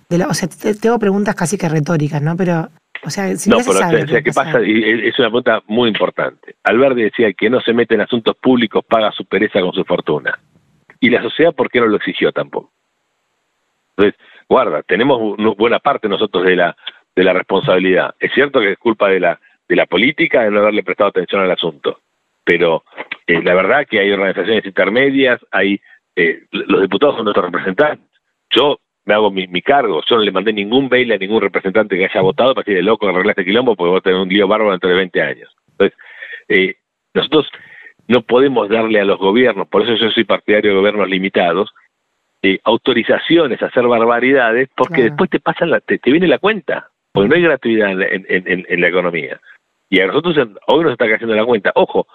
de 0.10 0.18
la... 0.18 0.28
O 0.28 0.34
sea, 0.34 0.50
tengo 0.82 1.00
preguntas 1.00 1.36
casi 1.36 1.58
que 1.58 1.70
retóricas, 1.70 2.22
¿no? 2.22 2.36
Pero, 2.36 2.70
o 3.04 3.10
sea, 3.10 3.36
si 3.36 3.50
no, 3.50 3.58
pero 3.58 3.72
o 3.72 3.74
sea, 3.74 4.22
¿qué 4.22 4.32
pasa? 4.34 4.62
Y 4.64 5.08
es 5.08 5.18
una 5.20 5.30
pregunta 5.30 5.64
muy 5.68 5.90
importante. 5.90 6.56
Alberti 6.64 7.04
decía 7.04 7.34
que 7.34 7.50
no 7.50 7.62
se 7.62 7.74
mete 7.74 7.96
en 7.96 8.02
asuntos 8.02 8.36
públicos 8.38 8.84
paga 8.86 9.12
su 9.12 9.26
pereza 9.26 9.62
con 9.62 9.74
su 9.74 9.84
fortuna. 9.84 10.38
¿Y 11.00 11.10
la 11.10 11.22
sociedad 11.22 11.54
por 11.54 11.70
qué 11.70 11.80
no 11.80 11.88
lo 11.88 11.98
exigió 11.98 12.32
tampoco? 12.32 12.72
Entonces, 13.96 14.20
guarda, 14.50 14.82
tenemos 14.84 15.38
buena 15.58 15.80
parte 15.80 16.08
nosotros 16.08 16.44
de 16.46 16.56
la 16.56 16.76
de 17.16 17.24
la 17.24 17.34
responsabilidad. 17.34 18.14
Es 18.20 18.32
cierto 18.32 18.60
que 18.60 18.74
es 18.74 18.78
culpa 18.78 19.10
de 19.10 19.20
la, 19.20 19.40
de 19.68 19.76
la 19.76 19.86
política 19.86 20.44
de 20.44 20.52
no 20.52 20.60
haberle 20.60 20.84
prestado 20.84 21.10
atención 21.10 21.42
al 21.42 21.52
asunto, 21.52 22.00
pero 22.44 22.84
eh, 23.26 23.42
la 23.44 23.54
verdad 23.54 23.86
que 23.86 24.00
hay 24.00 24.12
organizaciones 24.12 24.66
intermedias, 24.66 25.40
hay 25.52 25.80
eh, 26.16 26.44
los 26.52 26.82
diputados 26.82 27.16
son 27.16 27.26
nuestros 27.26 27.46
representantes. 27.46 28.08
Yo 28.50 28.80
me 29.06 29.14
hago 29.14 29.30
mi, 29.30 29.62
cargo, 29.62 30.02
yo 30.08 30.16
no 30.16 30.22
le 30.22 30.32
mandé 30.32 30.52
ningún 30.52 30.90
baile 30.90 31.16
a 31.16 31.18
ningún 31.18 31.42
representante 31.42 31.98
que 31.98 32.06
haya 32.06 32.22
votado 32.22 32.54
para 32.54 32.64
decir 32.64 32.76
de 32.76 32.84
loco 32.84 33.08
arreglar 33.08 33.32
este 33.32 33.46
quilombo 33.46 33.76
porque 33.76 33.90
voy 33.90 33.98
a 34.00 34.02
tener 34.02 34.20
un 34.20 34.30
lío 34.30 34.48
bárbaro 34.48 34.72
dentro 34.72 34.90
de 34.90 34.96
20 34.96 35.22
años. 35.22 35.56
Entonces, 35.72 35.98
eh, 36.50 36.76
nosotros 37.14 37.48
no 38.08 38.22
podemos 38.22 38.70
darle 38.70 39.00
a 39.00 39.06
los 39.06 39.20
gobiernos, 39.20 39.68
por 39.68 39.84
eso 39.84 39.96
yo 39.96 40.10
soy 40.12 40.24
partidario 40.24 40.72
de 40.72 40.78
gobiernos 40.78 41.10
limitados, 41.10 41.74
autorizaciones 42.64 43.62
a 43.62 43.66
hacer 43.66 43.86
barbaridades 43.88 44.70
porque 44.76 45.04
después 45.04 45.30
te 45.30 45.40
pasa 45.40 45.66
la, 45.66 45.82
te, 45.82 46.00
viene 46.06 46.28
la 46.28 46.40
cuenta 46.40 46.90
porque 47.12 47.30
no 47.30 47.36
hay 47.36 47.42
gratuidad 47.42 47.92
en, 47.92 48.82
la 48.82 48.88
economía. 48.88 49.40
Y 49.90 50.00
a 50.02 50.08
nosotros 50.08 50.36
hoy 50.68 50.84
nos 50.84 50.94
está 50.94 51.10
cayendo 51.10 51.36
la 51.36 51.46
cuenta. 51.46 51.72
Ojo, 51.76 52.08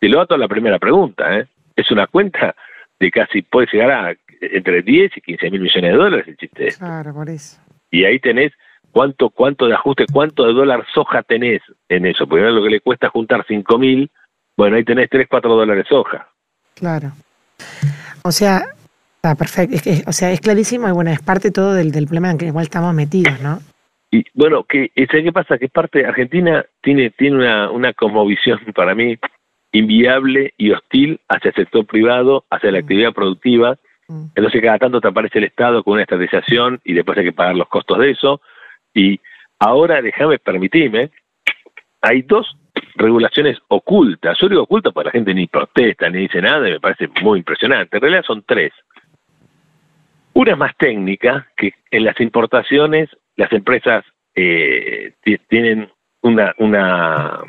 te 0.00 0.08
lo 0.08 0.18
dato 0.18 0.34
a 0.34 0.38
la 0.38 0.48
primera 0.48 0.78
pregunta, 0.78 1.38
¿eh? 1.38 1.46
es 1.76 1.90
una 1.90 2.06
cuenta 2.06 2.54
de 2.98 3.10
casi, 3.10 3.42
puede 3.42 3.68
llegar 3.72 3.90
a 3.90 4.16
entre 4.40 4.82
10 4.82 5.16
y 5.16 5.20
15 5.20 5.50
mil 5.50 5.60
millones 5.60 5.92
de 5.92 5.96
dólares 5.96 6.28
el 6.28 6.36
chiste. 6.36 6.68
Claro, 6.78 7.14
por 7.14 7.30
eso. 7.30 7.60
Y 7.90 8.04
ahí 8.04 8.18
tenés 8.18 8.52
cuánto 8.90 9.30
cuánto 9.30 9.66
de 9.66 9.74
ajuste, 9.74 10.06
cuánto 10.12 10.44
de 10.46 10.52
dólar 10.52 10.84
soja 10.92 11.22
tenés 11.22 11.62
en 11.88 12.06
eso, 12.06 12.26
porque 12.26 12.44
lo 12.44 12.62
que 12.62 12.70
le 12.70 12.80
cuesta 12.80 13.08
juntar 13.08 13.44
5 13.46 13.78
mil, 13.78 14.10
bueno, 14.56 14.76
ahí 14.76 14.84
tenés 14.84 15.08
3, 15.10 15.26
4 15.28 15.54
dólares 15.54 15.86
soja. 15.88 16.28
Claro. 16.74 17.12
O 18.22 18.32
sea, 18.32 18.64
está 19.16 19.34
perfecto. 19.34 19.76
Es 19.76 19.82
que, 19.82 20.02
o 20.06 20.12
sea, 20.12 20.32
es 20.32 20.40
clarísimo 20.40 20.88
y 20.88 20.92
bueno, 20.92 21.10
es 21.10 21.20
parte 21.20 21.50
todo 21.50 21.74
del, 21.74 21.92
del 21.92 22.06
problema 22.06 22.30
en 22.30 22.40
el 22.40 22.52
cual 22.52 22.64
estamos 22.64 22.94
metidos, 22.94 23.40
¿no? 23.40 23.60
Y 24.14 24.26
bueno, 24.34 24.62
que 24.64 24.90
qué 24.94 25.32
pasa? 25.32 25.56
Que 25.56 25.68
parte 25.68 26.04
Argentina 26.04 26.64
tiene 26.82 27.10
tiene 27.10 27.36
una, 27.38 27.70
una 27.70 27.94
visión 28.26 28.60
para 28.74 28.94
mí 28.94 29.18
inviable 29.72 30.52
y 30.58 30.70
hostil 30.70 31.18
hacia 31.28 31.48
el 31.48 31.54
sector 31.54 31.86
privado, 31.86 32.44
hacia 32.50 32.70
la 32.70 32.78
mm. 32.78 32.82
actividad 32.82 33.12
productiva. 33.14 33.78
Mm. 34.08 34.26
Entonces 34.34 34.60
cada 34.60 34.78
tanto 34.78 35.00
te 35.00 35.08
aparece 35.08 35.38
el 35.38 35.44
Estado 35.44 35.82
con 35.82 35.94
una 35.94 36.02
estatización 36.02 36.78
y 36.84 36.92
después 36.92 37.16
hay 37.16 37.24
que 37.24 37.32
pagar 37.32 37.56
los 37.56 37.68
costos 37.68 37.98
de 37.98 38.10
eso. 38.10 38.42
Y 38.92 39.18
ahora 39.58 40.02
déjame 40.02 40.38
permitirme, 40.38 41.10
hay 42.02 42.20
dos 42.20 42.54
regulaciones 42.96 43.56
ocultas. 43.68 44.36
Yo 44.38 44.48
digo 44.50 44.64
ocultas 44.64 44.92
porque 44.92 45.06
la 45.06 45.12
gente 45.12 45.32
ni 45.32 45.46
protesta 45.46 46.10
ni 46.10 46.18
dice 46.18 46.42
nada 46.42 46.68
y 46.68 46.72
me 46.72 46.80
parece 46.80 47.08
muy 47.22 47.38
impresionante. 47.38 47.96
En 47.96 48.02
realidad 48.02 48.24
son 48.26 48.44
tres. 48.46 48.74
Una 50.34 50.52
es 50.52 50.58
más 50.58 50.76
técnica, 50.76 51.46
que 51.56 51.72
en 51.90 52.04
las 52.04 52.20
importaciones 52.20 53.08
las 53.36 53.52
empresas 53.52 54.04
eh, 54.34 55.12
tienen 55.48 55.90
una, 56.22 56.54
una, 56.58 57.40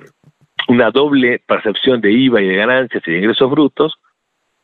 una 0.67 0.91
doble 0.91 1.39
percepción 1.45 2.01
de 2.01 2.11
IVA 2.11 2.41
y 2.41 2.47
de 2.47 2.55
ganancias 2.55 3.03
y 3.05 3.11
de 3.11 3.17
ingresos 3.17 3.49
brutos, 3.49 3.97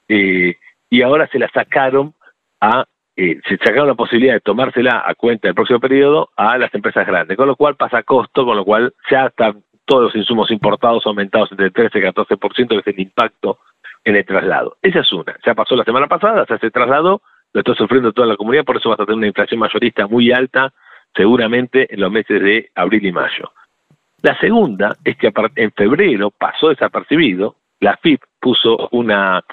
eh, 0.08 0.56
y 0.90 1.02
ahora 1.02 1.28
se 1.28 1.40
la 1.40 1.50
sacaron 1.50 2.14
a, 2.60 2.86
eh, 3.16 3.40
se 3.48 3.58
sacaron 3.58 3.88
la 3.88 3.96
posibilidad 3.96 4.34
de 4.34 4.40
tomársela 4.42 5.04
a 5.06 5.14
cuenta 5.16 5.48
del 5.48 5.56
próximo 5.56 5.80
periodo 5.80 6.30
a 6.36 6.58
las 6.58 6.74
empresas 6.74 7.06
grandes, 7.06 7.38
con 7.38 7.48
lo 7.48 7.56
cual 7.56 7.76
pasa 7.76 8.04
costo, 8.04 8.46
con 8.46 8.58
lo 8.58 8.66
cual 8.66 8.94
ya 9.10 9.28
están 9.28 9.64
todos 9.86 10.04
los 10.04 10.16
insumos 10.16 10.52
importados 10.52 11.06
aumentados 11.06 11.52
entre 11.52 11.68
el 11.68 11.74
13 11.74 12.00
y 12.00 12.02
14%, 12.02 12.68
que 12.68 12.78
es 12.78 12.88
el 12.88 13.00
impacto 13.00 13.60
en 14.04 14.16
el 14.16 14.26
traslado. 14.26 14.78
Esa 14.82 15.00
es 15.00 15.12
una. 15.12 15.36
Ya 15.46 15.54
pasó 15.56 15.76
la 15.76 15.84
semana 15.84 16.08
pasada, 16.08 16.46
se 16.46 16.54
hace 16.54 16.72
traslado, 16.72 17.22
lo 17.54 17.62
está 17.62 17.74
sufriendo 17.74 18.14
toda 18.14 18.28
la 18.28 18.38
comunidad, 18.38 18.66
por 18.66 18.78
eso 18.78 18.90
va 18.90 18.96
a 18.96 18.98
tener 18.98 19.16
una 19.16 19.28
inflación 19.28 19.60
mayorista 19.60 20.08
muy 20.08 20.32
alta 20.32 20.74
seguramente 21.20 21.94
en 21.94 22.00
los 22.00 22.10
meses 22.10 22.42
de 22.42 22.72
abril 22.76 23.06
y 23.06 23.12
mayo. 23.12 23.52
La 24.22 24.40
segunda 24.40 24.96
es 25.04 25.18
que 25.18 25.30
en 25.58 25.72
febrero 25.74 26.32
pasó 26.32 26.70
desapercibido, 26.70 27.58
la 27.82 27.98
FIP 27.98 28.22
puso 28.40 28.88
una 28.92 29.44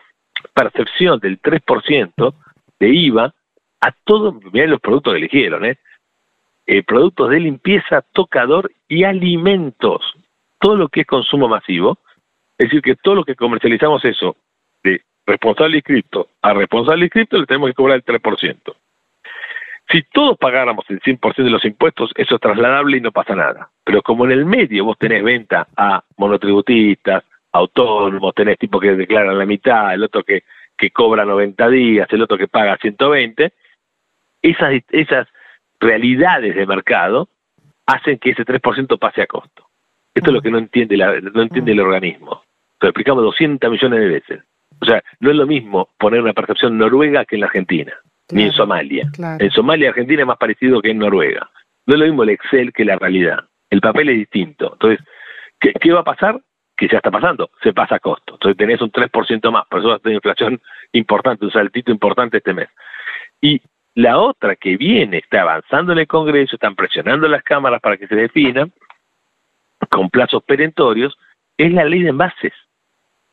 percepción 0.54 1.18
del 1.18 1.42
3% 1.42 2.34
de 2.78 2.88
IVA 2.88 3.34
a 3.80 3.92
todos, 4.04 4.36
los 4.52 4.80
productos 4.80 5.12
que 5.12 5.18
eligieron, 5.18 5.64
¿eh? 5.64 5.76
¿eh? 6.68 6.84
productos 6.84 7.30
de 7.30 7.40
limpieza, 7.40 8.02
tocador 8.12 8.70
y 8.86 9.02
alimentos, 9.02 10.02
todo 10.60 10.76
lo 10.76 10.88
que 10.88 11.00
es 11.00 11.06
consumo 11.06 11.48
masivo, 11.48 11.98
es 12.58 12.68
decir, 12.68 12.80
que 12.80 12.94
todo 12.94 13.16
lo 13.16 13.24
que 13.24 13.34
comercializamos 13.34 14.04
eso, 14.04 14.36
de 14.84 15.02
responsable 15.26 15.78
inscripto 15.78 16.28
a 16.42 16.54
responsable 16.54 17.06
inscripto, 17.06 17.38
le 17.38 17.46
tenemos 17.46 17.70
que 17.70 17.74
cobrar 17.74 17.96
el 17.96 18.04
3%. 18.04 18.76
Si 19.88 20.02
todos 20.02 20.36
pagáramos 20.36 20.84
el 20.88 21.00
100% 21.00 21.44
de 21.44 21.50
los 21.50 21.64
impuestos, 21.64 22.10
eso 22.16 22.34
es 22.34 22.40
trasladable 22.40 22.96
y 22.96 23.00
no 23.00 23.12
pasa 23.12 23.36
nada. 23.36 23.70
Pero 23.84 24.02
como 24.02 24.24
en 24.24 24.32
el 24.32 24.44
medio 24.44 24.84
vos 24.84 24.98
tenés 24.98 25.22
venta 25.22 25.68
a 25.76 26.02
monotributistas, 26.16 27.22
autónomos, 27.52 28.34
tenés 28.34 28.58
tipo 28.58 28.80
que 28.80 28.96
declaran 28.96 29.38
la 29.38 29.46
mitad, 29.46 29.94
el 29.94 30.02
otro 30.02 30.24
que, 30.24 30.42
que 30.76 30.90
cobra 30.90 31.24
90 31.24 31.68
días, 31.68 32.08
el 32.10 32.22
otro 32.22 32.36
que 32.36 32.48
paga 32.48 32.76
120, 32.78 33.52
esas, 34.42 34.74
esas 34.90 35.28
realidades 35.78 36.56
de 36.56 36.66
mercado 36.66 37.28
hacen 37.86 38.18
que 38.18 38.30
ese 38.30 38.44
3% 38.44 38.98
pase 38.98 39.22
a 39.22 39.26
costo. 39.26 39.68
Esto 40.12 40.30
es 40.30 40.34
lo 40.34 40.42
que 40.42 40.50
no 40.50 40.58
entiende, 40.58 40.96
la, 40.96 41.20
no 41.20 41.42
entiende 41.42 41.72
el 41.72 41.80
organismo. 41.80 42.42
Lo 42.80 42.88
explicamos 42.88 43.22
200 43.22 43.70
millones 43.70 44.00
de 44.00 44.08
veces. 44.08 44.42
O 44.80 44.84
sea, 44.84 45.02
no 45.20 45.30
es 45.30 45.36
lo 45.36 45.46
mismo 45.46 45.88
poner 45.96 46.20
una 46.20 46.32
percepción 46.32 46.76
noruega 46.76 47.24
que 47.24 47.36
en 47.36 47.40
la 47.42 47.46
Argentina 47.46 47.92
ni 48.30 48.44
en 48.44 48.52
Somalia. 48.52 49.10
En 49.38 49.50
Somalia, 49.50 49.90
Argentina 49.90 50.22
es 50.22 50.26
más 50.26 50.38
parecido 50.38 50.80
que 50.80 50.90
en 50.90 50.98
Noruega. 50.98 51.48
No 51.86 51.94
es 51.94 52.00
lo 52.00 52.06
mismo 52.06 52.22
el 52.24 52.30
Excel 52.30 52.72
que 52.72 52.84
la 52.84 52.96
realidad. 52.96 53.44
El 53.70 53.80
papel 53.80 54.08
es 54.10 54.18
distinto. 54.18 54.72
Entonces, 54.72 55.04
¿qué, 55.60 55.92
va 55.92 56.00
a 56.00 56.04
pasar? 56.04 56.40
Que 56.76 56.88
ya 56.88 56.98
está 56.98 57.10
pasando, 57.10 57.50
se 57.62 57.72
pasa 57.72 57.96
a 57.96 58.00
costo. 58.00 58.34
Entonces 58.34 58.56
tenés 58.56 58.80
un 58.80 58.90
3% 58.90 59.50
más, 59.50 59.66
por 59.68 59.80
eso 59.80 59.88
va 59.88 59.96
a 59.96 59.98
tener 59.98 60.16
inflación 60.16 60.60
importante, 60.92 61.44
un 61.44 61.52
saltito 61.52 61.90
importante 61.90 62.38
este 62.38 62.52
mes. 62.52 62.68
Y 63.40 63.60
la 63.94 64.18
otra 64.18 64.56
que 64.56 64.76
viene, 64.76 65.18
está 65.18 65.42
avanzando 65.42 65.92
en 65.92 66.00
el 66.00 66.06
Congreso, 66.06 66.56
están 66.56 66.74
presionando 66.74 67.28
las 67.28 67.42
cámaras 67.42 67.80
para 67.80 67.96
que 67.96 68.06
se 68.06 68.14
definan, 68.14 68.72
con 69.90 70.10
plazos 70.10 70.42
perentorios, 70.42 71.16
es 71.56 71.72
la 71.72 71.84
ley 71.84 72.02
de 72.02 72.10
envases 72.10 72.52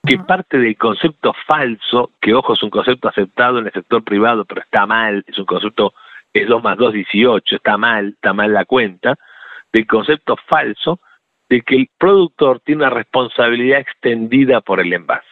que 0.06 0.18
parte 0.18 0.58
del 0.58 0.78
concepto 0.78 1.34
falso, 1.48 2.12
que 2.20 2.34
ojo 2.34 2.54
es 2.54 2.64
un 2.64 2.70
concepto 2.70 3.08
aceptado 3.08 3.60
en 3.60 3.68
el 3.68 3.72
sector 3.72 4.04
privado, 4.04 4.44
pero 4.44 4.62
está 4.62 4.86
mal, 4.86 5.24
es 5.26 5.38
un 5.38 5.46
concepto, 5.46 5.94
es 6.34 6.48
2 6.48 6.62
más 6.62 6.78
2, 6.78 6.94
18, 6.94 7.56
está 7.56 7.78
mal, 7.78 8.10
está 8.10 8.34
mal 8.34 8.52
la 8.52 8.66
cuenta, 8.66 9.18
del 9.72 9.88
concepto 9.88 10.36
falso 10.46 11.00
de 11.50 11.62
que 11.62 11.76
el 11.76 11.90
productor 11.98 12.60
tiene 12.60 12.84
una 12.84 12.90
responsabilidad 12.90 13.80
extendida 13.80 14.60
por 14.60 14.82
el 14.82 14.92
envase. 14.92 15.26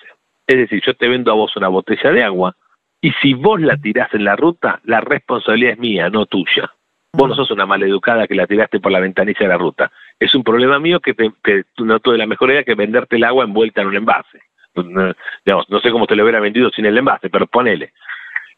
Es 0.47 0.57
decir, 0.57 0.81
yo 0.85 0.93
te 0.93 1.09
vendo 1.09 1.31
a 1.31 1.35
vos 1.35 1.55
una 1.57 1.67
botella 1.67 2.11
de 2.11 2.23
agua 2.23 2.55
y 3.01 3.11
si 3.21 3.33
vos 3.33 3.59
la 3.59 3.75
tirás 3.75 4.13
en 4.13 4.23
la 4.23 4.35
ruta, 4.35 4.79
la 4.85 5.01
responsabilidad 5.01 5.73
es 5.73 5.79
mía, 5.79 6.09
no 6.09 6.25
tuya. 6.27 6.71
Vos 7.13 7.27
no 7.27 7.35
sos 7.35 7.51
una 7.51 7.65
maleducada 7.65 8.25
que 8.25 8.35
la 8.35 8.47
tiraste 8.47 8.79
por 8.79 8.91
la 8.91 9.01
ventanilla 9.01 9.39
de 9.39 9.47
la 9.47 9.57
ruta. 9.57 9.91
Es 10.17 10.33
un 10.33 10.43
problema 10.43 10.79
mío 10.79 11.01
que, 11.01 11.13
te, 11.13 11.31
que 11.43 11.63
no 11.79 11.99
tuve 11.99 12.17
la 12.17 12.25
mejor 12.25 12.51
idea 12.51 12.63
que 12.63 12.75
venderte 12.75 13.17
el 13.17 13.25
agua 13.25 13.43
envuelta 13.43 13.81
en 13.81 13.87
un 13.87 13.95
envase. 13.97 14.39
No, 14.75 15.13
digamos, 15.45 15.69
no 15.69 15.79
sé 15.79 15.91
cómo 15.91 16.07
te 16.07 16.15
lo 16.15 16.23
hubiera 16.23 16.39
vendido 16.39 16.69
sin 16.71 16.85
el 16.85 16.97
envase, 16.97 17.29
pero 17.29 17.47
ponele. 17.47 17.93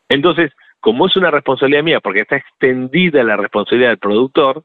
Entonces, 0.09 0.51
como 0.83 1.07
es 1.07 1.15
una 1.15 1.31
responsabilidad 1.31 1.81
mía, 1.81 1.99
porque 2.01 2.19
está 2.19 2.35
extendida 2.35 3.23
la 3.23 3.37
responsabilidad 3.37 3.91
del 3.91 3.99
productor, 3.99 4.63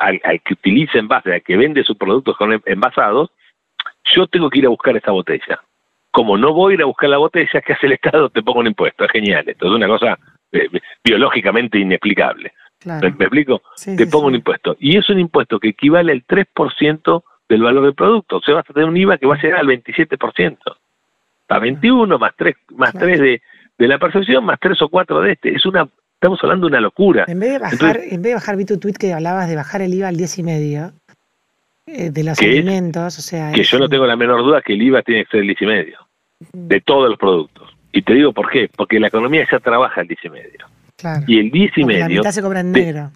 al, 0.00 0.20
que 0.44 0.54
utiliza 0.54 0.98
envase, 0.98 1.32
al 1.32 1.42
que 1.42 1.56
vende 1.56 1.84
sus 1.84 1.96
productos 1.96 2.36
con 2.36 2.60
envasados, 2.66 3.30
yo 4.12 4.26
tengo 4.26 4.50
que 4.50 4.58
ir 4.58 4.66
a 4.66 4.70
buscar 4.70 4.96
esa 4.96 5.12
botella. 5.12 5.60
Como 6.10 6.36
no 6.36 6.52
voy 6.52 6.72
a 6.72 6.74
ir 6.74 6.82
a 6.82 6.86
buscar 6.86 7.08
la 7.08 7.18
botella, 7.18 7.60
¿qué 7.60 7.72
hace 7.72 7.86
el 7.86 7.92
Estado? 7.92 8.28
Te 8.30 8.42
pongo 8.42 8.58
un 8.58 8.66
impuesto. 8.66 9.04
Es 9.04 9.12
genial. 9.12 9.48
Esto 9.48 9.66
es 9.66 9.72
una 9.72 9.86
cosa 9.86 10.18
eh, 10.50 10.68
biológicamente 11.04 11.78
inexplicable. 11.78 12.52
¿Me, 12.84 13.06
explico? 13.06 13.62
te 13.96 14.06
pongo 14.08 14.26
un 14.26 14.34
impuesto. 14.34 14.76
Y 14.80 14.96
es 14.96 15.08
un 15.08 15.20
impuesto 15.20 15.60
que 15.60 15.68
equivale 15.68 16.10
al 16.10 16.26
3% 16.26 17.22
del 17.48 17.62
valor 17.62 17.84
del 17.84 17.94
producto. 17.94 18.38
O 18.38 18.40
sea, 18.40 18.56
vas 18.56 18.68
a 18.68 18.72
tener 18.72 18.88
un 18.88 18.96
IVA 18.96 19.18
que 19.18 19.26
va 19.26 19.36
a 19.36 19.40
llegar 19.40 19.60
al 19.60 19.68
27% 19.68 20.58
a 21.50 21.58
21 21.58 22.18
más 22.18 22.32
3, 22.36 22.56
más 22.76 22.92
3 22.92 23.18
de, 23.18 23.42
de 23.78 23.88
la 23.88 23.98
percepción, 23.98 24.44
más 24.44 24.58
3 24.60 24.80
o 24.82 24.88
4 24.88 25.20
de 25.20 25.32
este. 25.32 25.54
Es 25.54 25.66
una, 25.66 25.86
estamos 26.14 26.38
hablando 26.42 26.66
de 26.66 26.70
una 26.72 26.80
locura. 26.80 27.24
En 27.28 27.40
vez 27.40 27.52
de 27.52 27.58
bajar, 27.58 28.00
en 28.02 28.22
vez 28.22 28.30
de 28.30 28.34
bajar 28.34 28.56
vi 28.56 28.64
tu 28.64 28.78
tweet 28.78 28.94
que 28.94 29.12
hablabas 29.12 29.48
de 29.48 29.56
bajar 29.56 29.82
el 29.82 29.92
IVA 29.92 30.08
al 30.08 30.16
10 30.16 30.38
y 30.38 30.42
medio 30.44 30.92
eh, 31.86 32.10
de 32.10 32.24
los 32.24 32.40
alimentos, 32.40 33.18
o 33.18 33.22
sea... 33.22 33.52
Que 33.52 33.64
yo 33.64 33.78
no 33.78 33.88
tengo 33.88 34.06
la 34.06 34.16
menor 34.16 34.42
duda 34.42 34.62
que 34.62 34.74
el 34.74 34.82
IVA 34.82 35.02
tiene 35.02 35.24
que 35.24 35.30
ser 35.32 35.40
el 35.40 35.46
10 35.48 35.62
y 35.62 35.66
medio, 35.66 35.98
de 36.52 36.80
todos 36.80 37.10
los 37.10 37.18
productos. 37.18 37.76
Y 37.92 38.02
te 38.02 38.14
digo 38.14 38.32
por 38.32 38.48
qué, 38.48 38.70
porque 38.76 39.00
la 39.00 39.08
economía 39.08 39.46
ya 39.50 39.58
trabaja 39.58 40.02
el 40.02 40.06
10 40.08 40.24
y 40.24 40.28
medio. 40.30 40.66
Claro. 40.96 41.24
Y 41.26 41.40
el 41.40 41.50
10 41.50 41.78
y 41.78 41.84
medio... 41.84 42.00
La 42.00 42.08
mitad 42.08 42.30
se 42.30 42.42
cobra 42.42 42.60
en 42.60 42.70
negro. 42.70 43.10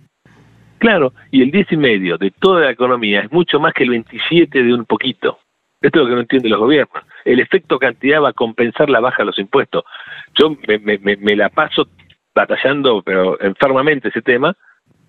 claro, 0.79 1.13
y 1.31 1.43
el 1.43 1.53
10 1.53 1.73
y 1.73 1.77
medio 1.77 2.19
de 2.19 2.33
toda 2.33 2.63
la 2.63 2.71
economía 2.73 3.21
es 3.21 3.31
mucho 3.31 3.61
más 3.61 3.73
que 3.75 3.85
el 3.85 3.91
27 3.91 4.63
de 4.63 4.75
un 4.75 4.87
poquito. 4.87 5.39
Esto 5.81 6.01
es 6.01 6.03
lo 6.03 6.09
que 6.09 6.15
no 6.15 6.21
entienden 6.23 6.51
los 6.51 6.61
gobiernos. 6.61 7.05
El 7.25 7.41
efecto 7.41 7.79
cantidad 7.79 8.23
va 8.23 8.31
a 8.31 8.35
compensar 8.35 8.91
la 8.91 9.01
baja 9.01 9.19
de 9.19 9.27
los 9.27 9.39
impuestos. 9.39 9.85
Yo 10.35 10.57
me, 10.67 11.37
la 11.37 11.49
paso 11.49 11.89
batallando, 12.35 13.03
pero 13.03 13.41
enfermamente 13.41 14.09
ese 14.09 14.23
tema, 14.23 14.57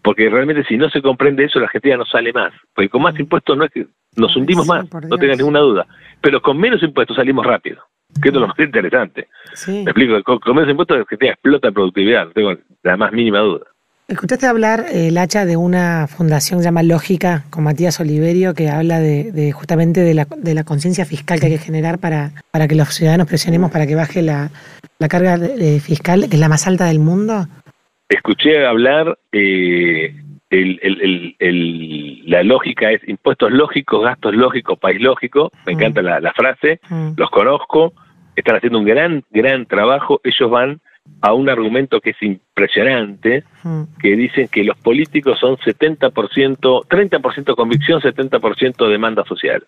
porque 0.01 0.29
realmente 0.29 0.63
si 0.65 0.77
no 0.77 0.89
se 0.89 1.01
comprende 1.01 1.45
eso, 1.45 1.60
la 1.60 1.65
Argentina 1.65 1.98
no 1.98 2.05
sale 2.05 2.31
más. 2.31 2.53
Porque 2.74 2.89
con 2.89 3.01
más 3.01 3.19
impuestos 3.19 3.57
no 3.57 3.65
es 3.65 3.72
que 3.72 3.88
nos 4.15 4.36
hundimos 4.36 4.67
más, 4.67 4.86
no 5.10 5.17
tengan 5.17 5.38
ninguna 5.38 5.60
duda. 5.60 5.88
Pero 6.22 6.41
con 6.41 6.57
menos 6.57 6.81
impuestos 6.84 7.17
salimos 7.17 7.45
rápido, 7.45 7.84
que 8.22 8.29
es 8.29 8.36
lo 8.36 8.48
más 8.48 8.60
interesante. 8.60 9.27
Me 9.67 9.81
explico, 9.81 10.22
con, 10.24 10.39
con 10.39 10.55
menos 10.55 10.69
impuestos 10.69 10.98
la 10.98 11.01
Argentina 11.01 11.31
explota 11.31 11.72
productividad, 11.72 12.27
no 12.27 12.31
tengo 12.31 12.53
la 12.84 12.98
más 12.98 13.12
mínima 13.12 13.39
duda. 13.39 13.65
Escuchaste 14.07 14.45
hablar, 14.45 14.85
el 14.91 15.07
eh, 15.07 15.12
Lacha, 15.12 15.45
de 15.45 15.57
una 15.57 16.05
fundación 16.07 16.59
que 16.59 16.63
se 16.63 16.67
llama 16.67 16.83
Lógica 16.83 17.43
con 17.50 17.63
Matías 17.63 18.00
Oliverio, 18.00 18.53
que 18.53 18.69
habla 18.69 19.00
de, 19.00 19.51
justamente 19.51 20.01
de 20.01 20.13
la, 20.13 20.27
de 20.38 20.53
la 20.53 20.63
conciencia 20.63 21.05
fiscal 21.05 21.39
que 21.39 21.47
hay 21.47 21.53
que 21.53 21.57
generar 21.57 21.97
para, 21.97 22.29
para 22.51 22.67
que 22.67 22.75
los 22.75 22.89
ciudadanos 22.89 23.27
presionemos 23.27 23.71
para 23.71 23.88
que 23.88 23.95
baje 23.95 24.21
la, 24.21 24.51
carga 25.09 25.39
fiscal, 25.81 26.29
que 26.29 26.35
es 26.35 26.39
la 26.39 26.50
más 26.50 26.67
alta 26.67 26.85
del 26.85 27.00
mundo. 27.00 27.47
Escuché 28.07 28.67
hablar, 28.67 29.17
eh, 29.31 30.13
la 30.51 32.43
lógica 32.43 32.91
es 32.91 33.01
impuestos 33.07 33.51
lógicos, 33.51 34.03
gastos 34.03 34.35
lógicos, 34.35 34.77
país 34.77 35.01
lógico, 35.01 35.51
me 35.65 35.74
mm. 35.74 35.75
encanta 35.77 36.01
la, 36.03 36.33
frase, 36.33 36.79
mm. 36.89 37.13
los 37.17 37.31
conozco, 37.31 37.93
están 38.35 38.57
haciendo 38.57 38.77
un 38.77 38.85
gran, 38.85 39.24
gran 39.31 39.65
trabajo, 39.65 40.21
ellos 40.24 40.51
van 40.51 40.79
a 41.21 41.33
un 41.33 41.50
argumento 41.50 42.01
que 42.01 42.12
es 42.12 42.21
impresionante, 42.21 43.43
hmm. 43.63 43.83
que 44.00 44.15
dicen 44.15 44.47
que 44.47 44.63
los 44.63 44.77
políticos 44.77 45.39
son 45.39 45.57
70%, 45.57 46.12
30% 46.12 47.55
convicción, 47.55 48.01
70% 48.01 48.88
demanda 48.88 49.24
social. 49.25 49.63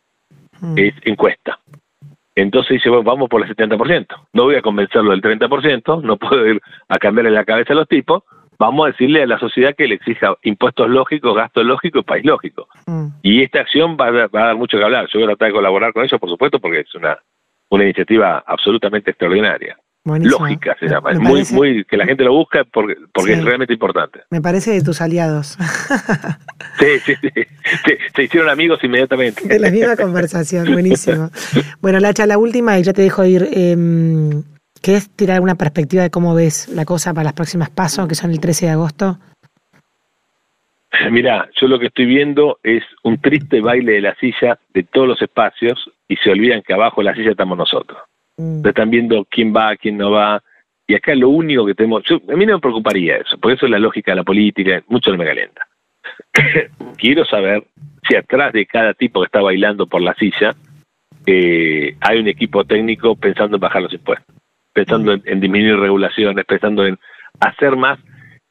Hmm. 0.60 0.78
Es 0.78 0.94
encuesta. 1.04 1.60
Entonces 2.36 2.74
dice, 2.74 2.90
bueno, 2.90 3.04
vamos 3.04 3.30
por 3.30 3.44
el 3.44 3.56
70%. 3.56 4.06
No 4.34 4.44
voy 4.44 4.56
a 4.56 4.62
convencerlo 4.62 5.12
del 5.12 5.22
30%, 5.22 6.04
no 6.04 6.18
puedo 6.18 6.46
ir 6.46 6.62
a 6.88 7.00
cambiarle 7.00 7.32
la 7.32 7.46
cabeza 7.46 7.74
a 7.74 7.78
los 7.78 7.88
tipos. 7.88 8.24
Vamos 8.60 8.86
a 8.86 8.92
decirle 8.92 9.24
a 9.24 9.28
la 9.28 9.40
sociedad 9.40 9.76
que 9.76 9.88
le 9.88 9.96
exija 9.96 10.36
impuestos 10.44 10.90
lógicos, 10.90 11.36
gastos 11.36 11.64
lógicos, 11.66 12.04
país 12.06 12.26
lógico. 12.26 12.68
Mm. 12.86 13.08
Y 13.24 13.44
esta 13.44 13.62
acción 13.62 13.98
va 14.00 14.08
a, 14.08 14.12
dar- 14.12 14.36
va 14.36 14.44
a 14.44 14.46
dar 14.48 14.56
mucho 14.56 14.78
que 14.78 14.84
hablar. 14.84 15.08
Yo 15.12 15.20
voy 15.20 15.24
a 15.24 15.28
tratar 15.30 15.48
de 15.48 15.54
colaborar 15.54 15.94
con 15.94 16.04
ellos, 16.04 16.20
por 16.20 16.30
supuesto, 16.30 16.60
porque 16.60 16.82
es 16.82 16.96
una, 16.96 17.18
una 17.70 17.84
iniciativa 17.84 18.44
absolutamente 18.46 19.12
extraordinaria. 19.12 19.78
Buenísimo. 20.08 20.40
Lógica 20.40 20.76
se 20.80 20.88
llama. 20.88 21.12
Es 21.12 21.20
muy, 21.20 21.44
muy, 21.52 21.84
que 21.86 21.98
la 21.98 22.06
gente 22.06 22.24
lo 22.24 22.34
busca 22.34 22.64
porque, 22.64 22.96
porque 23.14 23.34
Sí. 23.34 23.40
es 23.40 23.44
realmente 23.46 23.74
importante. 23.74 24.22
Me 24.30 24.42
parece 24.42 24.72
de 24.72 24.82
tus 24.82 25.02
aliados. 25.02 25.58
Sí, 26.80 26.86
sí, 27.06 27.14
sí. 27.22 27.30
Se, 27.86 27.98
se 28.16 28.24
hicieron 28.24 28.50
amigos 28.50 28.80
inmediatamente. 28.84 29.48
De 29.48 29.60
la 29.60 29.70
misma 29.70 29.96
conversación, 29.98 30.72
buenísimo. 30.72 31.30
Bueno, 31.82 32.00
Lacha, 32.00 32.26
la 32.26 32.38
última 32.38 32.80
y 32.80 32.84
ya 32.84 32.94
te 32.94 33.02
dejo 33.02 33.26
ir. 33.26 33.48
Eh, 33.52 33.76
¿Querés 34.82 35.10
tirar 35.10 35.36
alguna 35.36 35.56
perspectiva 35.56 36.04
de 36.04 36.10
cómo 36.12 36.34
ves 36.36 36.70
la 36.70 36.86
cosa 36.86 37.14
para 37.14 37.26
las 37.26 37.34
próximas 37.34 37.70
pasos, 37.70 38.08
que 38.08 38.16
son 38.16 38.32
el 38.32 38.40
13 38.40 38.68
de 38.68 38.72
agosto? 38.72 39.20
Mira, 41.12 41.50
yo 41.60 41.68
lo 41.68 41.80
que 41.80 41.88
estoy 41.88 42.06
viendo 42.06 42.60
es 42.64 42.84
un 43.04 43.20
triste 43.20 43.60
baile 43.62 43.94
de 43.94 44.02
la 44.02 44.16
silla 44.16 44.58
de 44.74 44.84
todos 44.84 45.08
los 45.08 45.22
espacios 45.22 45.92
y 46.08 46.16
se 46.18 46.30
olvidan 46.32 46.62
que 46.62 46.74
abajo 46.74 47.02
de 47.02 47.06
la 47.06 47.14
silla 47.16 47.32
estamos 47.32 47.58
nosotros. 47.58 48.00
Mm, 48.38 48.66
están 48.68 48.90
viendo 48.90 49.26
quién 49.30 49.54
va, 49.56 49.76
quién 49.76 49.98
no 49.98 50.12
va. 50.12 50.42
Y 50.88 50.96
acá 50.96 51.14
lo 51.16 51.30
único 51.30 51.66
que 51.66 51.76
tenemos, 51.76 52.04
yo- 52.06 52.22
a 52.32 52.36
mí 52.36 52.46
no 52.46 52.54
me 52.56 52.62
preocuparía 52.62 53.18
eso, 53.18 53.38
porque 53.38 53.56
eso 53.56 53.66
es 53.66 53.72
la 53.72 53.80
lógica 53.80 54.12
de 54.12 54.18
la 54.18 54.24
política, 54.24 54.82
mucho 54.88 55.12
no 55.12 55.18
me 55.18 55.26
calienta. 55.26 55.68
Quiero 56.98 57.26
saber 57.26 57.64
si 58.08 58.16
atrás 58.16 58.54
de 58.54 58.66
cada 58.66 58.94
tipo 58.94 59.20
que 59.22 59.26
está 59.26 59.42
bailando 59.42 59.86
por 59.88 60.02
la 60.02 60.14
silla 60.16 60.56
eh, 61.26 61.96
hay 62.00 62.20
un 62.20 62.28
equipo 62.28 62.64
técnico 62.64 63.16
pensando 63.16 63.58
en 63.58 63.62
bajar 63.62 63.82
los 63.82 63.94
impuestos, 63.94 64.34
pensando 64.74 65.12
en, 65.12 65.22
en 65.26 65.42
disminuir 65.42 65.78
regulaciones, 65.78 66.46
pensando 66.46 66.86
en 66.86 66.98
hacer 67.42 67.76
más 67.76 68.00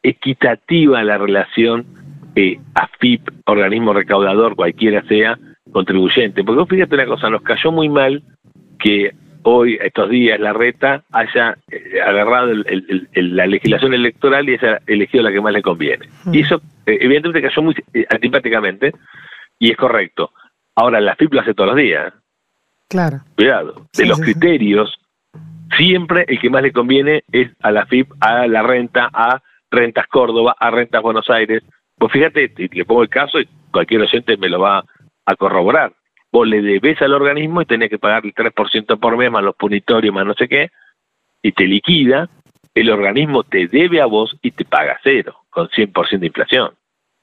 equitativa 0.02 1.02
la 1.02 1.16
relación 1.18 1.86
eh, 2.34 2.58
AFIP, 2.74 3.28
organismo 3.46 3.94
recaudador, 3.94 4.56
cualquiera 4.56 5.02
sea, 5.04 5.38
contribuyente. 5.72 6.44
Porque 6.44 6.58
vos 6.60 6.68
fíjate 6.68 6.94
una 6.96 7.06
cosa, 7.06 7.30
nos 7.30 7.40
cayó 7.42 7.72
muy 7.72 7.88
mal 7.88 8.22
que 8.78 9.14
hoy, 9.48 9.78
estos 9.80 10.10
días, 10.10 10.40
la 10.40 10.52
reta 10.52 11.04
haya 11.12 11.56
eh, 11.70 12.00
agarrado 12.04 12.50
el- 12.50 12.64
el- 12.68 12.84
el- 12.88 13.08
el- 13.12 13.36
la 13.36 13.46
legislación 13.46 13.94
electoral 13.94 14.48
y 14.48 14.54
haya 14.54 14.80
elegido 14.86 15.22
la 15.22 15.30
que 15.32 15.40
más 15.40 15.52
le 15.52 15.62
conviene. 15.62 16.08
Mm. 16.24 16.34
Y 16.34 16.40
eso, 16.40 16.56
eh, 16.84 16.98
evidentemente, 17.00 17.48
cayó 17.48 17.62
muy 17.62 17.74
eh, 17.94 18.04
antipáticamente 18.10 18.92
y 19.58 19.70
es 19.70 19.76
correcto. 19.76 20.32
Ahora, 20.74 21.00
la 21.00 21.14
FIP 21.14 21.32
lo 21.34 21.40
hace 21.40 21.54
todos 21.54 21.68
los 21.70 21.76
días. 21.76 22.12
claro. 22.88 23.20
Cuidado. 23.36 23.72
De 23.74 24.02
Sí, 24.02 24.04
los 24.06 24.18
sí, 24.18 24.24
sí. 24.24 24.32
criterios, 24.32 24.94
siempre 25.76 26.24
el 26.28 26.38
que 26.40 26.50
más 26.50 26.62
le 26.62 26.72
conviene 26.72 27.22
es 27.32 27.50
a 27.62 27.70
la 27.70 27.86
FIP, 27.86 28.08
a 28.20 28.46
la 28.46 28.62
renta, 28.62 29.08
a 29.12 29.40
Rentas 29.70 30.06
Córdoba, 30.08 30.54
a 30.58 30.70
Rentas 30.70 31.02
Buenos 31.02 31.28
Aires. 31.30 31.62
Pues 31.98 32.12
fíjate, 32.12 32.52
le 32.56 32.84
pongo 32.84 33.02
el 33.02 33.08
caso 33.08 33.40
y 33.40 33.48
cualquier 33.70 34.02
oyente 34.02 34.36
me 34.36 34.48
lo 34.48 34.60
va 34.60 34.84
a 35.24 35.34
corroborar. 35.36 35.92
Vos 36.36 36.46
le 36.46 36.60
debes 36.60 37.00
al 37.00 37.14
organismo 37.14 37.62
y 37.62 37.64
tenés 37.64 37.88
que 37.88 37.98
pagar 37.98 38.26
el 38.26 38.34
3% 38.34 39.00
por 39.00 39.16
mes, 39.16 39.30
más 39.30 39.42
los 39.42 39.56
punitorios, 39.56 40.14
más 40.14 40.26
no 40.26 40.34
sé 40.34 40.46
qué, 40.48 40.70
y 41.40 41.52
te 41.52 41.64
liquida. 41.64 42.28
El 42.74 42.90
organismo 42.90 43.42
te 43.42 43.68
debe 43.68 44.02
a 44.02 44.04
vos 44.04 44.36
y 44.42 44.50
te 44.50 44.66
paga 44.66 45.00
cero, 45.02 45.34
con 45.48 45.68
100% 45.68 46.18
de 46.18 46.26
inflación. 46.26 46.74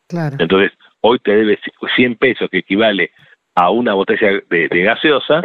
Claro. 0.07 0.35
Entonces, 0.39 0.71
hoy 1.01 1.19
te 1.19 1.35
debe 1.35 1.59
100 1.95 2.15
pesos, 2.15 2.49
que 2.49 2.57
equivale 2.57 3.11
a 3.53 3.69
una 3.69 3.93
botella 3.93 4.41
de, 4.49 4.67
de 4.67 4.81
gaseosa. 4.81 5.43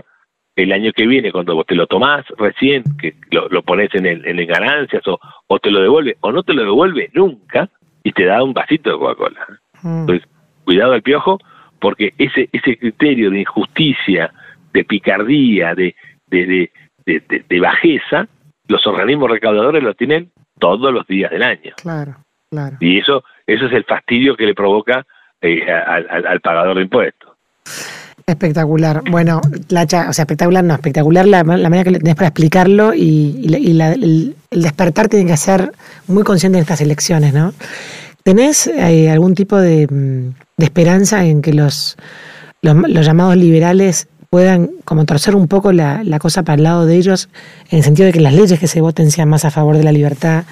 El 0.57 0.73
año 0.73 0.91
que 0.95 1.07
viene, 1.07 1.31
cuando 1.31 1.55
vos 1.55 1.67
te 1.67 1.75
lo 1.75 1.87
tomás 1.87 2.25
recién, 2.39 2.85
que 2.99 3.17
lo, 3.31 3.51
lo 3.51 3.61
pones 3.63 3.95
en, 3.95 4.07
el, 4.07 4.27
en 4.27 4.39
el 4.39 4.47
ganancias 4.47 5.07
o, 5.09 5.21
o 5.47 5.59
te 5.59 5.71
lo 5.71 5.83
devuelve 5.83 6.17
o 6.21 6.33
no 6.33 6.43
te 6.43 6.55
lo 6.55 6.63
devuelve 6.63 7.11
nunca 7.13 7.69
y 8.03 8.13
te 8.13 8.25
da 8.25 8.43
un 8.43 8.55
vasito 8.55 8.93
de 8.93 8.99
Coca-Cola. 8.99 9.47
Mm, 9.83 10.01
Entonces, 10.01 10.27
cuidado 10.65 10.93
al 10.95 11.03
piojo, 11.03 11.39
porque 11.81 12.13
ese 12.19 12.49
ese 12.53 12.77
criterio 12.77 13.31
de 13.31 13.41
injusticia, 13.41 14.33
de 14.73 14.85
picardía, 14.85 15.75
de, 15.75 15.95
de, 16.27 16.47
de, 16.47 16.71
de- 17.07 17.23
de- 17.29 17.45
de 17.49 17.61
bajeza, 17.61 18.27
los 18.69 18.87
organismos 18.87 19.31
recaudadores 19.31 19.83
lo 19.83 19.95
tienen 19.95 20.31
todos 20.59 20.93
los 20.93 21.07
días 21.07 21.31
del 21.31 21.43
año. 21.43 21.73
claro, 21.81 22.17
claro. 22.51 22.77
Y 22.81 22.99
eso, 22.99 23.23
eso 23.47 23.67
es 23.67 23.73
el 23.73 23.85
fastidio 23.85 24.37
que 24.37 24.45
le 24.47 24.55
provoca 24.55 25.07
eh, 25.41 25.63
al, 25.71 26.07
al- 26.11 26.27
al 26.27 26.41
pagador 26.41 26.77
de 26.77 26.83
impuestos. 26.83 27.31
Espectacular. 28.27 29.01
Bueno, 29.11 29.41
Lacha, 29.71 30.11
o 30.11 30.13
sea, 30.13 30.25
espectacular 30.25 30.63
no, 30.63 30.75
espectacular 30.75 31.25
la, 31.27 31.43
la 31.45 31.71
manera 31.71 31.85
que 31.91 31.99
tenés 31.99 32.15
para 32.15 32.29
explicarlo 32.29 32.93
y, 32.93 33.37
y 33.43 33.49
la- 33.49 33.59
y 33.59 33.73
la- 33.73 33.93
el, 33.95 34.35
el 34.51 34.63
despertar 34.63 35.09
tiene 35.09 35.31
que 35.31 35.37
ser 35.39 35.73
muy 36.09 36.25
consciente 36.25 36.59
en 36.59 36.63
estas 36.63 36.83
elecciones, 36.83 37.33
¿no? 37.33 37.53
¿Tenés 38.29 38.67
eh, 38.67 39.09
algún 39.09 39.35
tipo 39.35 39.57
de, 39.57 39.87
mm, 39.87 40.35
de 40.59 40.65
esperanza 40.67 41.25
en 41.25 41.41
que 41.41 41.55
los, 41.55 41.97
los, 42.61 42.77
los 42.87 43.07
llamados 43.07 43.39
liberales 43.39 44.07
puedan 44.29 44.69
como 44.85 45.07
torcer 45.07 45.35
un 45.35 45.49
poco 45.49 45.73
la, 45.73 46.05
la 46.05 46.19
cosa 46.19 46.43
para 46.43 46.57
el 46.57 46.63
lado 46.63 46.85
de 46.85 46.97
ellos, 46.97 47.31
en 47.71 47.79
el 47.79 47.85
sentido 47.85 48.05
de 48.05 48.13
que 48.13 48.21
las 48.21 48.35
leyes 48.35 48.61
que 48.61 48.67
se 48.67 48.83
voten 48.83 49.11
sean 49.11 49.31
más 49.31 49.47
a 49.47 49.51
favor 49.51 49.79
de 49.79 49.83
la 49.83 49.93
libertad? 49.93 50.45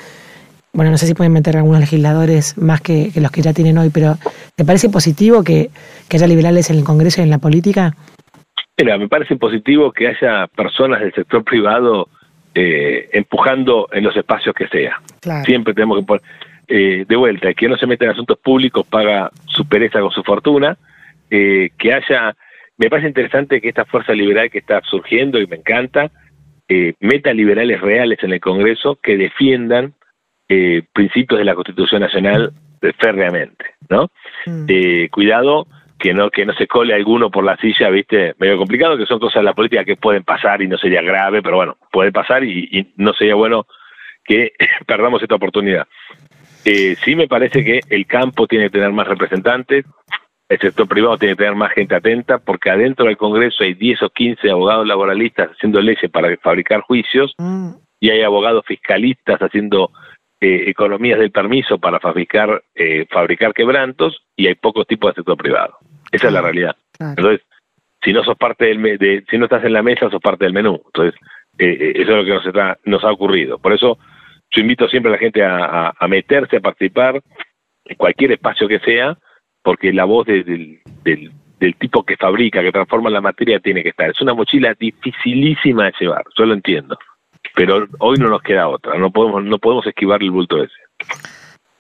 Bueno, 0.73 0.91
no 0.91 0.97
sé 0.97 1.07
si 1.07 1.13
pueden 1.13 1.35
meter 1.35 1.59
algunos 1.59 1.81
legisladores 1.81 2.57
más 2.57 2.81
que, 2.81 3.11
que 3.13 3.21
los 3.21 3.31
que 3.31 3.43
ya 3.43 3.53
tienen 3.53 3.77
hoy, 3.77 3.91
pero 3.91 4.17
¿te 4.55 4.65
parece 4.65 4.89
positivo 4.89 5.45
que, 5.45 5.69
que 6.09 6.17
haya 6.17 6.27
liberales 6.27 6.71
en 6.71 6.79
el 6.79 6.85
Congreso 6.85 7.21
y 7.21 7.25
en 7.25 7.31
la 7.31 7.41
política? 7.41 7.95
Mira, 8.79 8.97
me 8.97 9.09
parece 9.09 9.37
positivo 9.37 9.93
que 9.93 10.09
haya 10.09 10.47
personas 10.47 11.01
del 11.01 11.13
sector 11.13 11.45
privado 11.45 12.09
eh, 12.55 13.11
empujando 13.13 13.87
en 13.93 14.03
los 14.03 14.17
espacios 14.17 14.55
que 14.55 14.67
sea. 14.69 14.99
Claro. 15.21 15.45
Siempre 15.45 15.75
tenemos 15.75 15.99
que 15.99 16.07
poner, 16.07 16.23
eh, 16.69 17.05
de 17.07 17.17
vuelta, 17.17 17.49
el 17.49 17.55
que 17.55 17.69
no 17.69 17.77
se 17.77 17.87
mete 17.87 18.05
en 18.05 18.13
asuntos 18.13 18.39
públicos 18.39 18.87
paga 18.87 19.31
su 19.47 19.67
pereza 19.69 20.01
con 20.01 20.11
su 20.11 20.23
fortuna, 20.23 20.77
eh, 21.31 21.71
que 21.79 21.93
haya, 21.93 22.35
me 22.77 22.89
parece 22.89 23.09
interesante 23.09 23.61
que 23.61 23.69
esta 23.69 23.85
fuerza 23.85 24.13
liberal 24.13 24.51
que 24.51 24.59
está 24.59 24.81
surgiendo 24.83 25.41
y 25.41 25.47
me 25.47 25.57
encanta, 25.57 26.11
eh, 26.69 26.95
meta 27.01 27.33
liberales 27.33 27.81
reales 27.81 28.19
en 28.23 28.33
el 28.33 28.41
Congreso 28.41 28.99
que 29.03 29.17
defiendan 29.17 29.95
eh, 30.49 30.83
principios 30.93 31.39
de 31.39 31.45
la 31.45 31.55
Constitución 31.55 32.01
Nacional 32.01 32.53
férreamente, 32.99 33.65
¿no? 33.89 34.11
Mm, 34.47 34.67
Eh, 34.69 35.09
cuidado 35.11 35.67
que 35.99 36.13
no 36.13 36.31
que 36.31 36.45
no 36.45 36.53
se 36.55 36.67
cole 36.67 36.95
alguno 36.95 37.31
por 37.31 37.45
la 37.45 37.57
silla, 37.57 37.89
viste, 37.89 38.35
medio 38.39 38.59
complicado, 38.59 38.99
que 38.99 39.07
son 39.07 39.19
cosas 39.19 39.41
de 39.41 39.45
la 39.45 39.55
política 39.55 39.85
que 39.85 39.97
pueden 39.97 40.25
pasar 40.25 40.61
y 40.63 40.69
no 40.69 40.77
sería 40.77 41.03
grave, 41.03 41.43
pero 41.43 41.57
bueno, 41.57 41.77
puede 41.91 42.13
pasar 42.13 42.45
y, 42.45 42.69
y 42.71 42.93
no 42.97 43.13
sería 43.15 43.35
bueno 43.35 43.67
que 44.25 44.53
perdamos 44.87 45.23
esta 45.23 45.37
oportunidad. 45.37 45.87
Eh, 46.67 46.97
sí 47.05 47.15
me 47.15 47.29
parece 47.29 47.65
que 47.65 47.81
el 47.89 48.07
campo 48.07 48.47
tiene 48.47 48.65
que 48.67 48.71
tener 48.73 48.93
más 48.93 49.07
representantes, 49.07 49.85
el 50.49 50.59
sector 50.59 50.87
privado 50.89 51.17
tiene 51.17 51.35
que 51.35 51.39
tener 51.45 51.55
más 51.57 51.73
gente 51.73 51.95
atenta, 51.95 52.39
porque 52.39 52.71
adentro 52.71 53.07
del 53.07 53.17
Congreso 53.17 53.63
hay 53.65 53.75
10 53.75 54.03
o 54.03 54.11
15 54.11 54.51
abogados 54.51 54.87
laboralistas 54.87 55.51
haciendo 55.53 55.81
leyes 55.81 56.11
para 56.11 56.37
fabricar 56.39 56.81
juicios 56.83 57.33
mm, 57.39 57.71
y 58.01 58.11
hay 58.11 58.23
abogados 58.23 58.65
fiscalistas 58.67 59.41
haciendo 59.41 59.91
eh, 60.41 60.65
economías 60.69 61.19
del 61.19 61.31
permiso 61.31 61.79
para 61.79 61.99
fabricar 62.01 62.63
eh, 62.75 63.07
fabricar 63.11 63.55
quebrantos 63.55 64.23
y 64.37 64.47
hay 64.49 64.55
pocos 64.55 64.87
tipos 64.87 65.11
de 65.13 65.21
sector 65.21 65.37
privado. 65.37 65.79
Esa 66.13 66.27
es 66.29 66.33
la 66.33 66.43
realidad. 66.43 66.77
claro. 66.99 67.15
Entonces, 67.17 67.47
si 68.03 68.13
no 68.13 68.23
sos 68.23 68.37
parte 68.37 68.67
del 68.67 68.79
me- 68.79 68.99
de, 68.99 69.25
si 69.31 69.39
no 69.39 69.45
estás 69.47 69.65
en 69.65 69.73
la 69.73 69.83
mesa, 69.83 70.11
sos 70.11 70.21
parte 70.21 70.45
del 70.45 70.53
menú. 70.53 70.81
Entonces, 70.87 71.19
eh, 71.59 71.77
eh, 71.81 71.93
eso 71.97 72.11
es 72.13 72.17
lo 72.19 72.25
que 72.25 72.31
nos, 72.35 72.47
está- 72.47 72.79
nos 72.85 73.03
ha 73.05 73.11
ocurrido. 73.11 73.59
Por 73.59 73.73
eso, 73.73 73.99
yo 74.51 74.63
invito 74.63 74.89
siempre 74.89 75.11
a 75.11 75.15
la 75.15 75.19
gente 75.19 75.45
a, 75.45 75.93
meterse, 76.09 76.57
a 76.57 76.61
participar 76.61 77.21
en 77.85 77.97
cualquier 77.97 78.33
espacio 78.33 78.69
que 78.69 78.81
sea, 78.81 79.17
porque 79.63 79.93
la 79.93 80.05
voz 80.05 80.27
de- 80.27 80.81
del, 81.05 81.75
tipo 81.79 82.05
que 82.05 82.17
fabrica, 82.17 82.63
que 82.63 82.73
transforma 82.73 83.11
la 83.11 83.21
materia, 83.21 83.61
tiene 83.61 83.83
que 83.83 83.91
estar. 83.91 84.11
Es 84.11 84.21
una 84.21 84.35
mochila 84.35 84.75
dificilísima 84.79 85.87
de 85.87 85.93
llevar, 86.01 86.25
yo 86.37 86.45
lo 86.47 86.55
entiendo. 86.55 86.99
Pero 87.55 87.87
hoy 87.99 88.19
no 88.19 88.29
nos 88.29 88.43
queda 88.43 88.69
otra, 88.69 88.99
no 88.99 89.11
podemos, 89.11 89.45
no 89.45 89.59
podemos 89.59 89.87
esquivar 89.87 90.23
el 90.23 90.31
bulto 90.31 90.63
ese. 90.63 90.75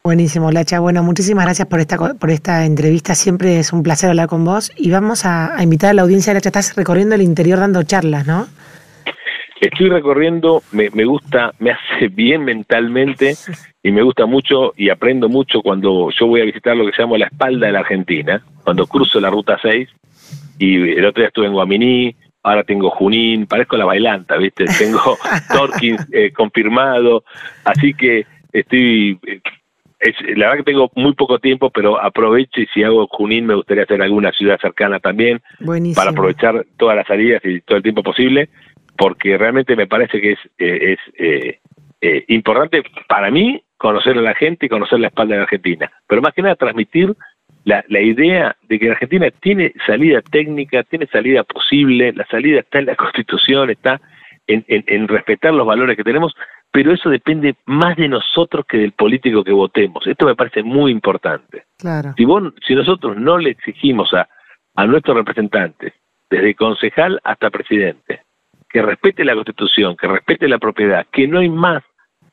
Buenísimo, 0.07 0.53
Lacha. 0.53 0.79
Bueno, 0.79 1.03
muchísimas 1.03 1.47
gracias 1.47 1.67
por 1.67 1.81
esta, 1.81 1.97
por 2.15 2.31
esta 2.31 2.65
entrevista. 2.65 3.17
Siempre 3.17 3.59
es 3.59 3.73
un 3.73 3.83
placer 3.83 4.09
hablar 4.09 4.29
con 4.29 4.45
vos. 4.45 4.71
Y 4.77 4.93
vamos 4.93 5.27
a, 5.27 5.57
invitar 5.61 5.91
a 5.91 5.95
la 5.95 6.03
audiencia, 6.03 6.33
Lacha. 6.33 6.51
Estás 6.51 6.77
recorriendo 6.77 7.17
el 7.17 7.23
interior 7.23 7.59
dando 7.59 7.83
charlas, 7.83 8.25
¿no? 8.25 8.47
Estoy 9.67 9.89
recorriendo, 9.89 10.63
me, 10.73 10.91
me 10.91 11.05
gusta, 11.05 11.53
me 11.59 11.73
hace 11.73 12.09
bien 12.13 12.45
mentalmente 12.45 13.35
y 13.83 13.91
me 13.91 14.03
gusta 14.03 14.27
mucho 14.27 14.73
y 14.77 14.91
aprendo 14.91 15.29
mucho 15.29 15.63
cuando 15.63 16.11
yo 16.11 16.27
voy 16.27 16.41
a 16.41 16.45
visitar 16.45 16.77
lo 16.77 16.87
que 16.87 16.93
se 16.93 17.03
llama 17.03 17.19
la 17.19 17.27
espalda 17.27 17.67
de 17.67 17.73
la 17.73 17.81
Argentina, 17.81 18.43
cuando 18.63 18.87
cruzo 18.87 19.21
la 19.21 19.31
ruta 19.31 19.59
6 19.61 19.89
y 20.59 20.93
el 20.93 21.05
otro 21.05 21.21
día 21.21 21.29
estuve 21.29 21.47
en 21.47 21.53
Guaminí, 21.53 22.15
ahora 22.43 22.63
tengo 22.63 22.91
Junín, 22.91 23.47
parezco 23.47 23.77
la 23.77 23.85
bailanta, 23.85 24.37
¿viste? 24.37 24.67
Tengo 24.79 25.01
Torkins 25.53 26.07
eh, 26.13 26.33
confirmado, 26.33 27.25
así 27.65 27.93
que 27.93 28.25
estoy, 28.53 29.19
eh, 29.27 29.41
es, 29.99 30.15
la 30.37 30.47
verdad 30.47 30.59
que 30.59 30.73
tengo 30.73 30.91
muy 30.95 31.15
poco 31.15 31.39
tiempo, 31.39 31.71
pero 31.71 32.01
aprovecho 32.01 32.61
y 32.61 32.67
si 32.67 32.85
hago 32.85 33.09
Junín 33.09 33.47
me 33.47 33.55
gustaría 33.55 33.83
hacer 33.83 34.01
alguna 34.01 34.31
ciudad 34.31 34.59
cercana 34.61 35.01
también 35.01 35.41
Buenísimo. 35.59 35.97
para 35.97 36.11
aprovechar 36.13 36.67
todas 36.77 36.97
las 36.97 37.07
salidas 37.07 37.45
y 37.45 37.61
todo 37.63 37.79
el 37.79 37.83
tiempo 37.83 38.03
posible. 38.03 38.49
Porque 38.97 39.37
realmente 39.39 39.77
me 39.77 39.87
parece 39.87 40.21
que 40.21 40.33
es, 40.33 40.39
eh, 40.59 40.97
es 40.97 41.61
eh, 42.01 42.25
importante 42.29 42.83
para 43.09 43.31
mí 43.31 43.63
conocer 43.77 44.17
a 44.19 44.23
la 44.23 44.35
gente 44.35 44.67
y 44.67 44.69
conocer 44.69 45.01
la 45.01 45.09
espalda 45.09 45.37
de 45.37 45.43
Argentina, 45.43 45.91
pero 46.07 46.23
más 46.23 46.35
que 46.35 46.43
nada 46.43 46.57
transmitir 46.57 47.15
la, 47.65 47.85
la 47.89 48.01
idea 48.01 48.57
de 48.69 48.79
que 48.79 48.87
la 48.87 48.93
Argentina 48.93 49.29
tiene 49.41 49.73
salida 49.87 50.23
técnica, 50.23 50.85
tiene 50.85 51.07
salida 51.09 51.43
posible, 51.43 52.13
la 52.13 52.25
salida 52.27 52.61
está 52.61 52.79
en 52.79 52.87
la 52.87 52.95
Constitución, 52.95 53.71
está 53.71 54.01
en, 54.47 54.65
en, 54.69 55.09
respetar 55.09 55.53
los 55.53 55.67
valores 55.67 55.97
que 55.97 56.05
tenemos, 56.05 56.33
pero 56.71 56.93
eso 56.93 57.11
depende 57.11 57.57
más 57.65 57.97
de 57.97 58.09
nosotros 58.09 58.65
que 58.67 58.79
del 58.79 58.93
político 58.93 59.43
que 59.43 59.53
votemos. 59.53 60.07
Esto 60.07 60.27
me 60.27 60.37
parece 60.37 60.63
muy 60.63 60.93
importante. 60.93 61.65
Claro. 61.79 62.15
Si, 62.17 62.25
vos, 62.25 62.55
si 62.65 62.77
nosotros 62.77 63.17
no 63.17 63.39
le 63.39 63.51
exigimos 63.51 64.15
a, 64.15 64.29
a 64.77 64.87
nuestros 64.87 65.17
representantes, 65.17 65.93
desde 66.31 66.55
concejal 66.55 67.21
hasta 67.25 67.51
presidente, 67.51 68.23
que 68.77 68.83
respete 68.83 69.25
la 69.25 69.33
Constitución, 69.33 69.97
que 69.97 70.07
respete 70.07 70.47
la 70.47 70.59
propiedad, 70.59 71.07
que 71.11 71.27
no 71.27 71.39
hay 71.39 71.49
más 71.49 71.83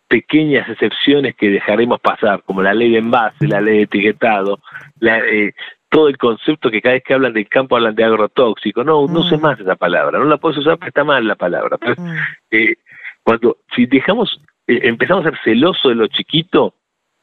pequeñas 0.10 0.68
excepciones 0.68 1.36
que 1.38 1.50
dejaremos 1.50 2.02
pasar, 2.02 2.44
como 2.44 2.62
la 2.62 2.74
ley 2.74 2.92
de 2.92 2.98
envase, 2.98 3.48
la 3.48 3.62
ley 3.62 3.78
de 3.78 3.84
etiquetado, 3.84 4.60
eh, 5.00 5.54
todo 5.88 6.10
el 6.10 6.18
concepto 6.18 6.70
que 6.70 6.82
cada 6.82 6.96
vez 6.96 7.04
que 7.06 7.14
hablan 7.14 7.32
del 7.32 7.48
campo 7.48 7.78
hablan 7.78 7.96
de 7.96 8.04
agrotóxico. 8.04 8.84
No, 8.84 9.08
no 9.08 9.24
sé 9.24 9.38
mm. 9.38 9.42
más 9.42 9.58
esa 9.58 9.78
palabra, 9.78 10.20
no 10.20 10.26
la 10.26 10.36
puedes 10.36 10.58
usar 10.58 10.74
porque 10.74 10.90
está 10.90 11.06
mal 11.06 11.26
la 11.26 11.36
palabra. 11.36 11.78
Mm. 11.78 12.18
eh, 12.52 12.76
cuando, 13.24 13.60
si 13.74 13.86
dejamos, 13.86 14.42
eh, 14.68 14.82
empezamos 14.84 15.26
a 15.26 15.30
ser 15.30 15.40
celosos 15.46 15.92
de 15.92 15.96
lo 15.96 16.08
chiquito, 16.08 16.74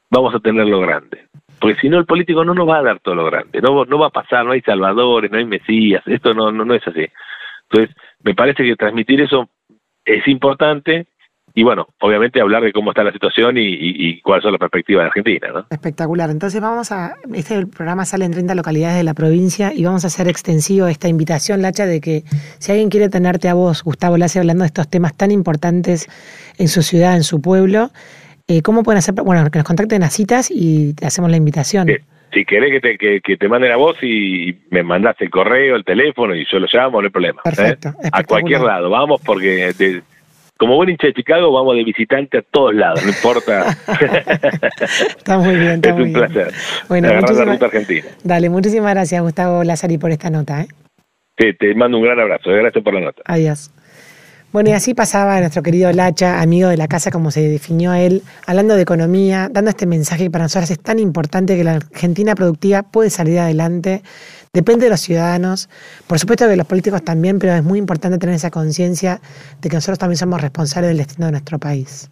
vamos 0.09 0.33
a 0.33 0.39
tener 0.39 0.65
lo 0.65 0.79
grande. 0.79 1.27
Porque 1.59 1.79
si 1.79 1.89
no, 1.89 1.99
el 1.99 2.07
político 2.07 2.43
no 2.43 2.55
nos 2.55 2.67
va 2.67 2.79
a 2.79 2.83
dar 2.83 2.99
todo 3.01 3.13
lo 3.13 3.25
grande, 3.25 3.61
no, 3.61 3.85
no 3.85 3.99
va 3.99 4.07
a 4.07 4.09
pasar, 4.09 4.43
no 4.45 4.53
hay 4.53 4.61
salvadores, 4.61 5.29
no 5.29 5.37
hay 5.37 5.45
mesías, 5.45 6.01
esto 6.07 6.33
no, 6.33 6.51
no, 6.51 6.65
no 6.65 6.73
es 6.73 6.87
así. 6.87 7.07
Entonces, 7.71 7.95
me 8.23 8.35
parece 8.35 8.63
que 8.63 8.75
transmitir 8.75 9.21
eso 9.21 9.49
es 10.05 10.27
importante, 10.27 11.07
y 11.53 11.63
bueno, 11.63 11.87
obviamente 11.99 12.39
hablar 12.39 12.63
de 12.63 12.71
cómo 12.71 12.91
está 12.91 13.03
la 13.03 13.11
situación 13.11 13.57
y, 13.57 13.63
y, 13.63 14.21
cuáles 14.21 14.43
son 14.43 14.53
las 14.53 14.59
perspectivas 14.59 15.03
de 15.03 15.07
Argentina. 15.07 15.47
¿no? 15.53 15.65
Espectacular. 15.69 16.29
Entonces 16.29 16.61
vamos 16.61 16.91
a, 16.91 17.15
este 17.33 17.65
programa 17.67 18.05
sale 18.05 18.23
en 18.25 18.31
30 18.31 18.55
localidades 18.55 18.97
de 18.97 19.03
la 19.03 19.13
provincia 19.13 19.73
y 19.73 19.83
vamos 19.83 20.05
a 20.05 20.07
hacer 20.07 20.29
extensivo 20.29 20.87
esta 20.87 21.09
invitación, 21.09 21.61
Lacha, 21.61 21.85
de 21.85 21.99
que 21.99 22.23
si 22.59 22.71
alguien 22.71 22.89
quiere 22.89 23.09
tenerte 23.09 23.49
a 23.49 23.53
vos, 23.53 23.83
Gustavo 23.83 24.17
Lace, 24.17 24.39
hablando 24.39 24.63
de 24.63 24.67
estos 24.67 24.89
temas 24.89 25.15
tan 25.15 25.31
importantes 25.31 26.07
en 26.57 26.69
su 26.69 26.83
ciudad, 26.83 27.17
en 27.17 27.23
su 27.23 27.41
pueblo, 27.41 27.91
eh, 28.47 28.61
¿cómo 28.61 28.83
pueden 28.83 28.99
hacer? 28.99 29.13
Bueno, 29.15 29.49
que 29.51 29.59
nos 29.59 29.67
contacten 29.67 30.03
a 30.03 30.09
citas 30.09 30.49
y 30.49 30.93
te 30.93 31.05
hacemos 31.05 31.29
la 31.31 31.37
invitación. 31.37 31.87
Si 32.33 32.45
querés 32.45 32.71
que 32.71 32.97
te, 32.97 33.21
que, 33.21 33.37
te 33.37 33.47
manden 33.47 33.71
a 33.71 33.75
vos 33.75 33.97
y 34.01 34.57
me 34.69 34.83
mandás 34.83 35.15
el 35.19 35.29
correo, 35.29 35.75
el 35.75 35.83
teléfono 35.83 36.35
y 36.35 36.45
yo 36.51 36.59
lo 36.59 36.67
llamo, 36.71 37.01
no 37.01 37.05
hay 37.05 37.11
problema. 37.11 37.41
¿eh? 37.45 37.49
Perfecto. 37.55 37.93
A 38.11 38.23
cualquier 38.23 38.61
lado, 38.61 38.89
vamos 38.89 39.21
porque... 39.23 39.73
De, 39.77 40.01
como 40.57 40.75
buen 40.75 40.91
hincha 40.91 41.07
de 41.07 41.13
Chicago, 41.15 41.51
vamos 41.51 41.75
de 41.75 41.83
visitante 41.83 42.37
a 42.37 42.43
todos 42.43 42.75
lados, 42.75 43.03
no 43.03 43.09
importa. 43.09 43.65
está 45.17 45.39
muy 45.39 45.55
bien, 45.55 45.71
está 45.73 45.89
Es 45.89 45.95
un 45.95 46.13
placer. 46.13 46.53
Bueno, 46.87 47.09
muchísimas, 47.15 47.61
Argentina. 47.63 48.07
Dale, 48.23 48.49
muchísimas 48.51 48.93
gracias, 48.93 49.23
Gustavo 49.23 49.63
Lazari, 49.63 49.97
por 49.97 50.11
esta 50.11 50.29
nota. 50.29 50.61
¿eh? 50.61 50.67
Sí, 51.39 51.53
te 51.57 51.73
mando 51.73 51.97
un 51.97 52.03
gran 52.03 52.19
abrazo. 52.19 52.51
Gracias 52.51 52.83
por 52.83 52.93
la 52.93 53.01
nota. 53.01 53.23
Adiós. 53.25 53.71
Bueno, 54.51 54.69
y 54.69 54.73
así 54.73 54.93
pasaba 54.93 55.39
nuestro 55.39 55.63
querido 55.63 55.91
Lacha, 55.93 56.41
amigo 56.41 56.69
de 56.69 56.77
la 56.77 56.87
casa, 56.87 57.09
como 57.09 57.31
se 57.31 57.47
definió 57.47 57.93
él, 57.93 58.21
hablando 58.45 58.75
de 58.75 58.81
economía, 58.81 59.49
dando 59.51 59.69
este 59.69 59.85
mensaje 59.85 60.25
que 60.25 60.31
para 60.31 60.45
nosotros 60.45 60.69
es 60.71 60.79
tan 60.79 60.99
importante 60.99 61.55
que 61.55 61.63
la 61.63 61.75
Argentina 61.75 62.35
productiva 62.35 62.83
puede 62.83 63.09
salir 63.09 63.39
adelante 63.39 64.03
Depende 64.53 64.85
de 64.85 64.89
los 64.89 64.99
ciudadanos, 64.99 65.69
por 66.07 66.19
supuesto 66.19 66.45
que 66.45 66.57
los 66.57 66.67
políticos 66.67 67.01
también, 67.05 67.39
pero 67.39 67.53
es 67.53 67.63
muy 67.63 67.79
importante 67.79 68.17
tener 68.17 68.35
esa 68.35 68.51
conciencia 68.51 69.21
de 69.61 69.69
que 69.69 69.77
nosotros 69.77 69.97
también 69.97 70.17
somos 70.17 70.41
responsables 70.41 70.89
del 70.89 70.97
destino 70.97 71.27
de 71.27 71.31
nuestro 71.31 71.57
país. 71.57 72.09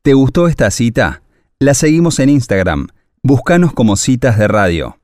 ¿Te 0.00 0.14
gustó 0.14 0.48
esta 0.48 0.70
cita? 0.70 1.22
La 1.58 1.74
seguimos 1.74 2.18
en 2.18 2.30
Instagram. 2.30 2.88
Búscanos 3.22 3.74
como 3.74 3.96
citas 3.96 4.38
de 4.38 4.48
radio. 4.48 4.96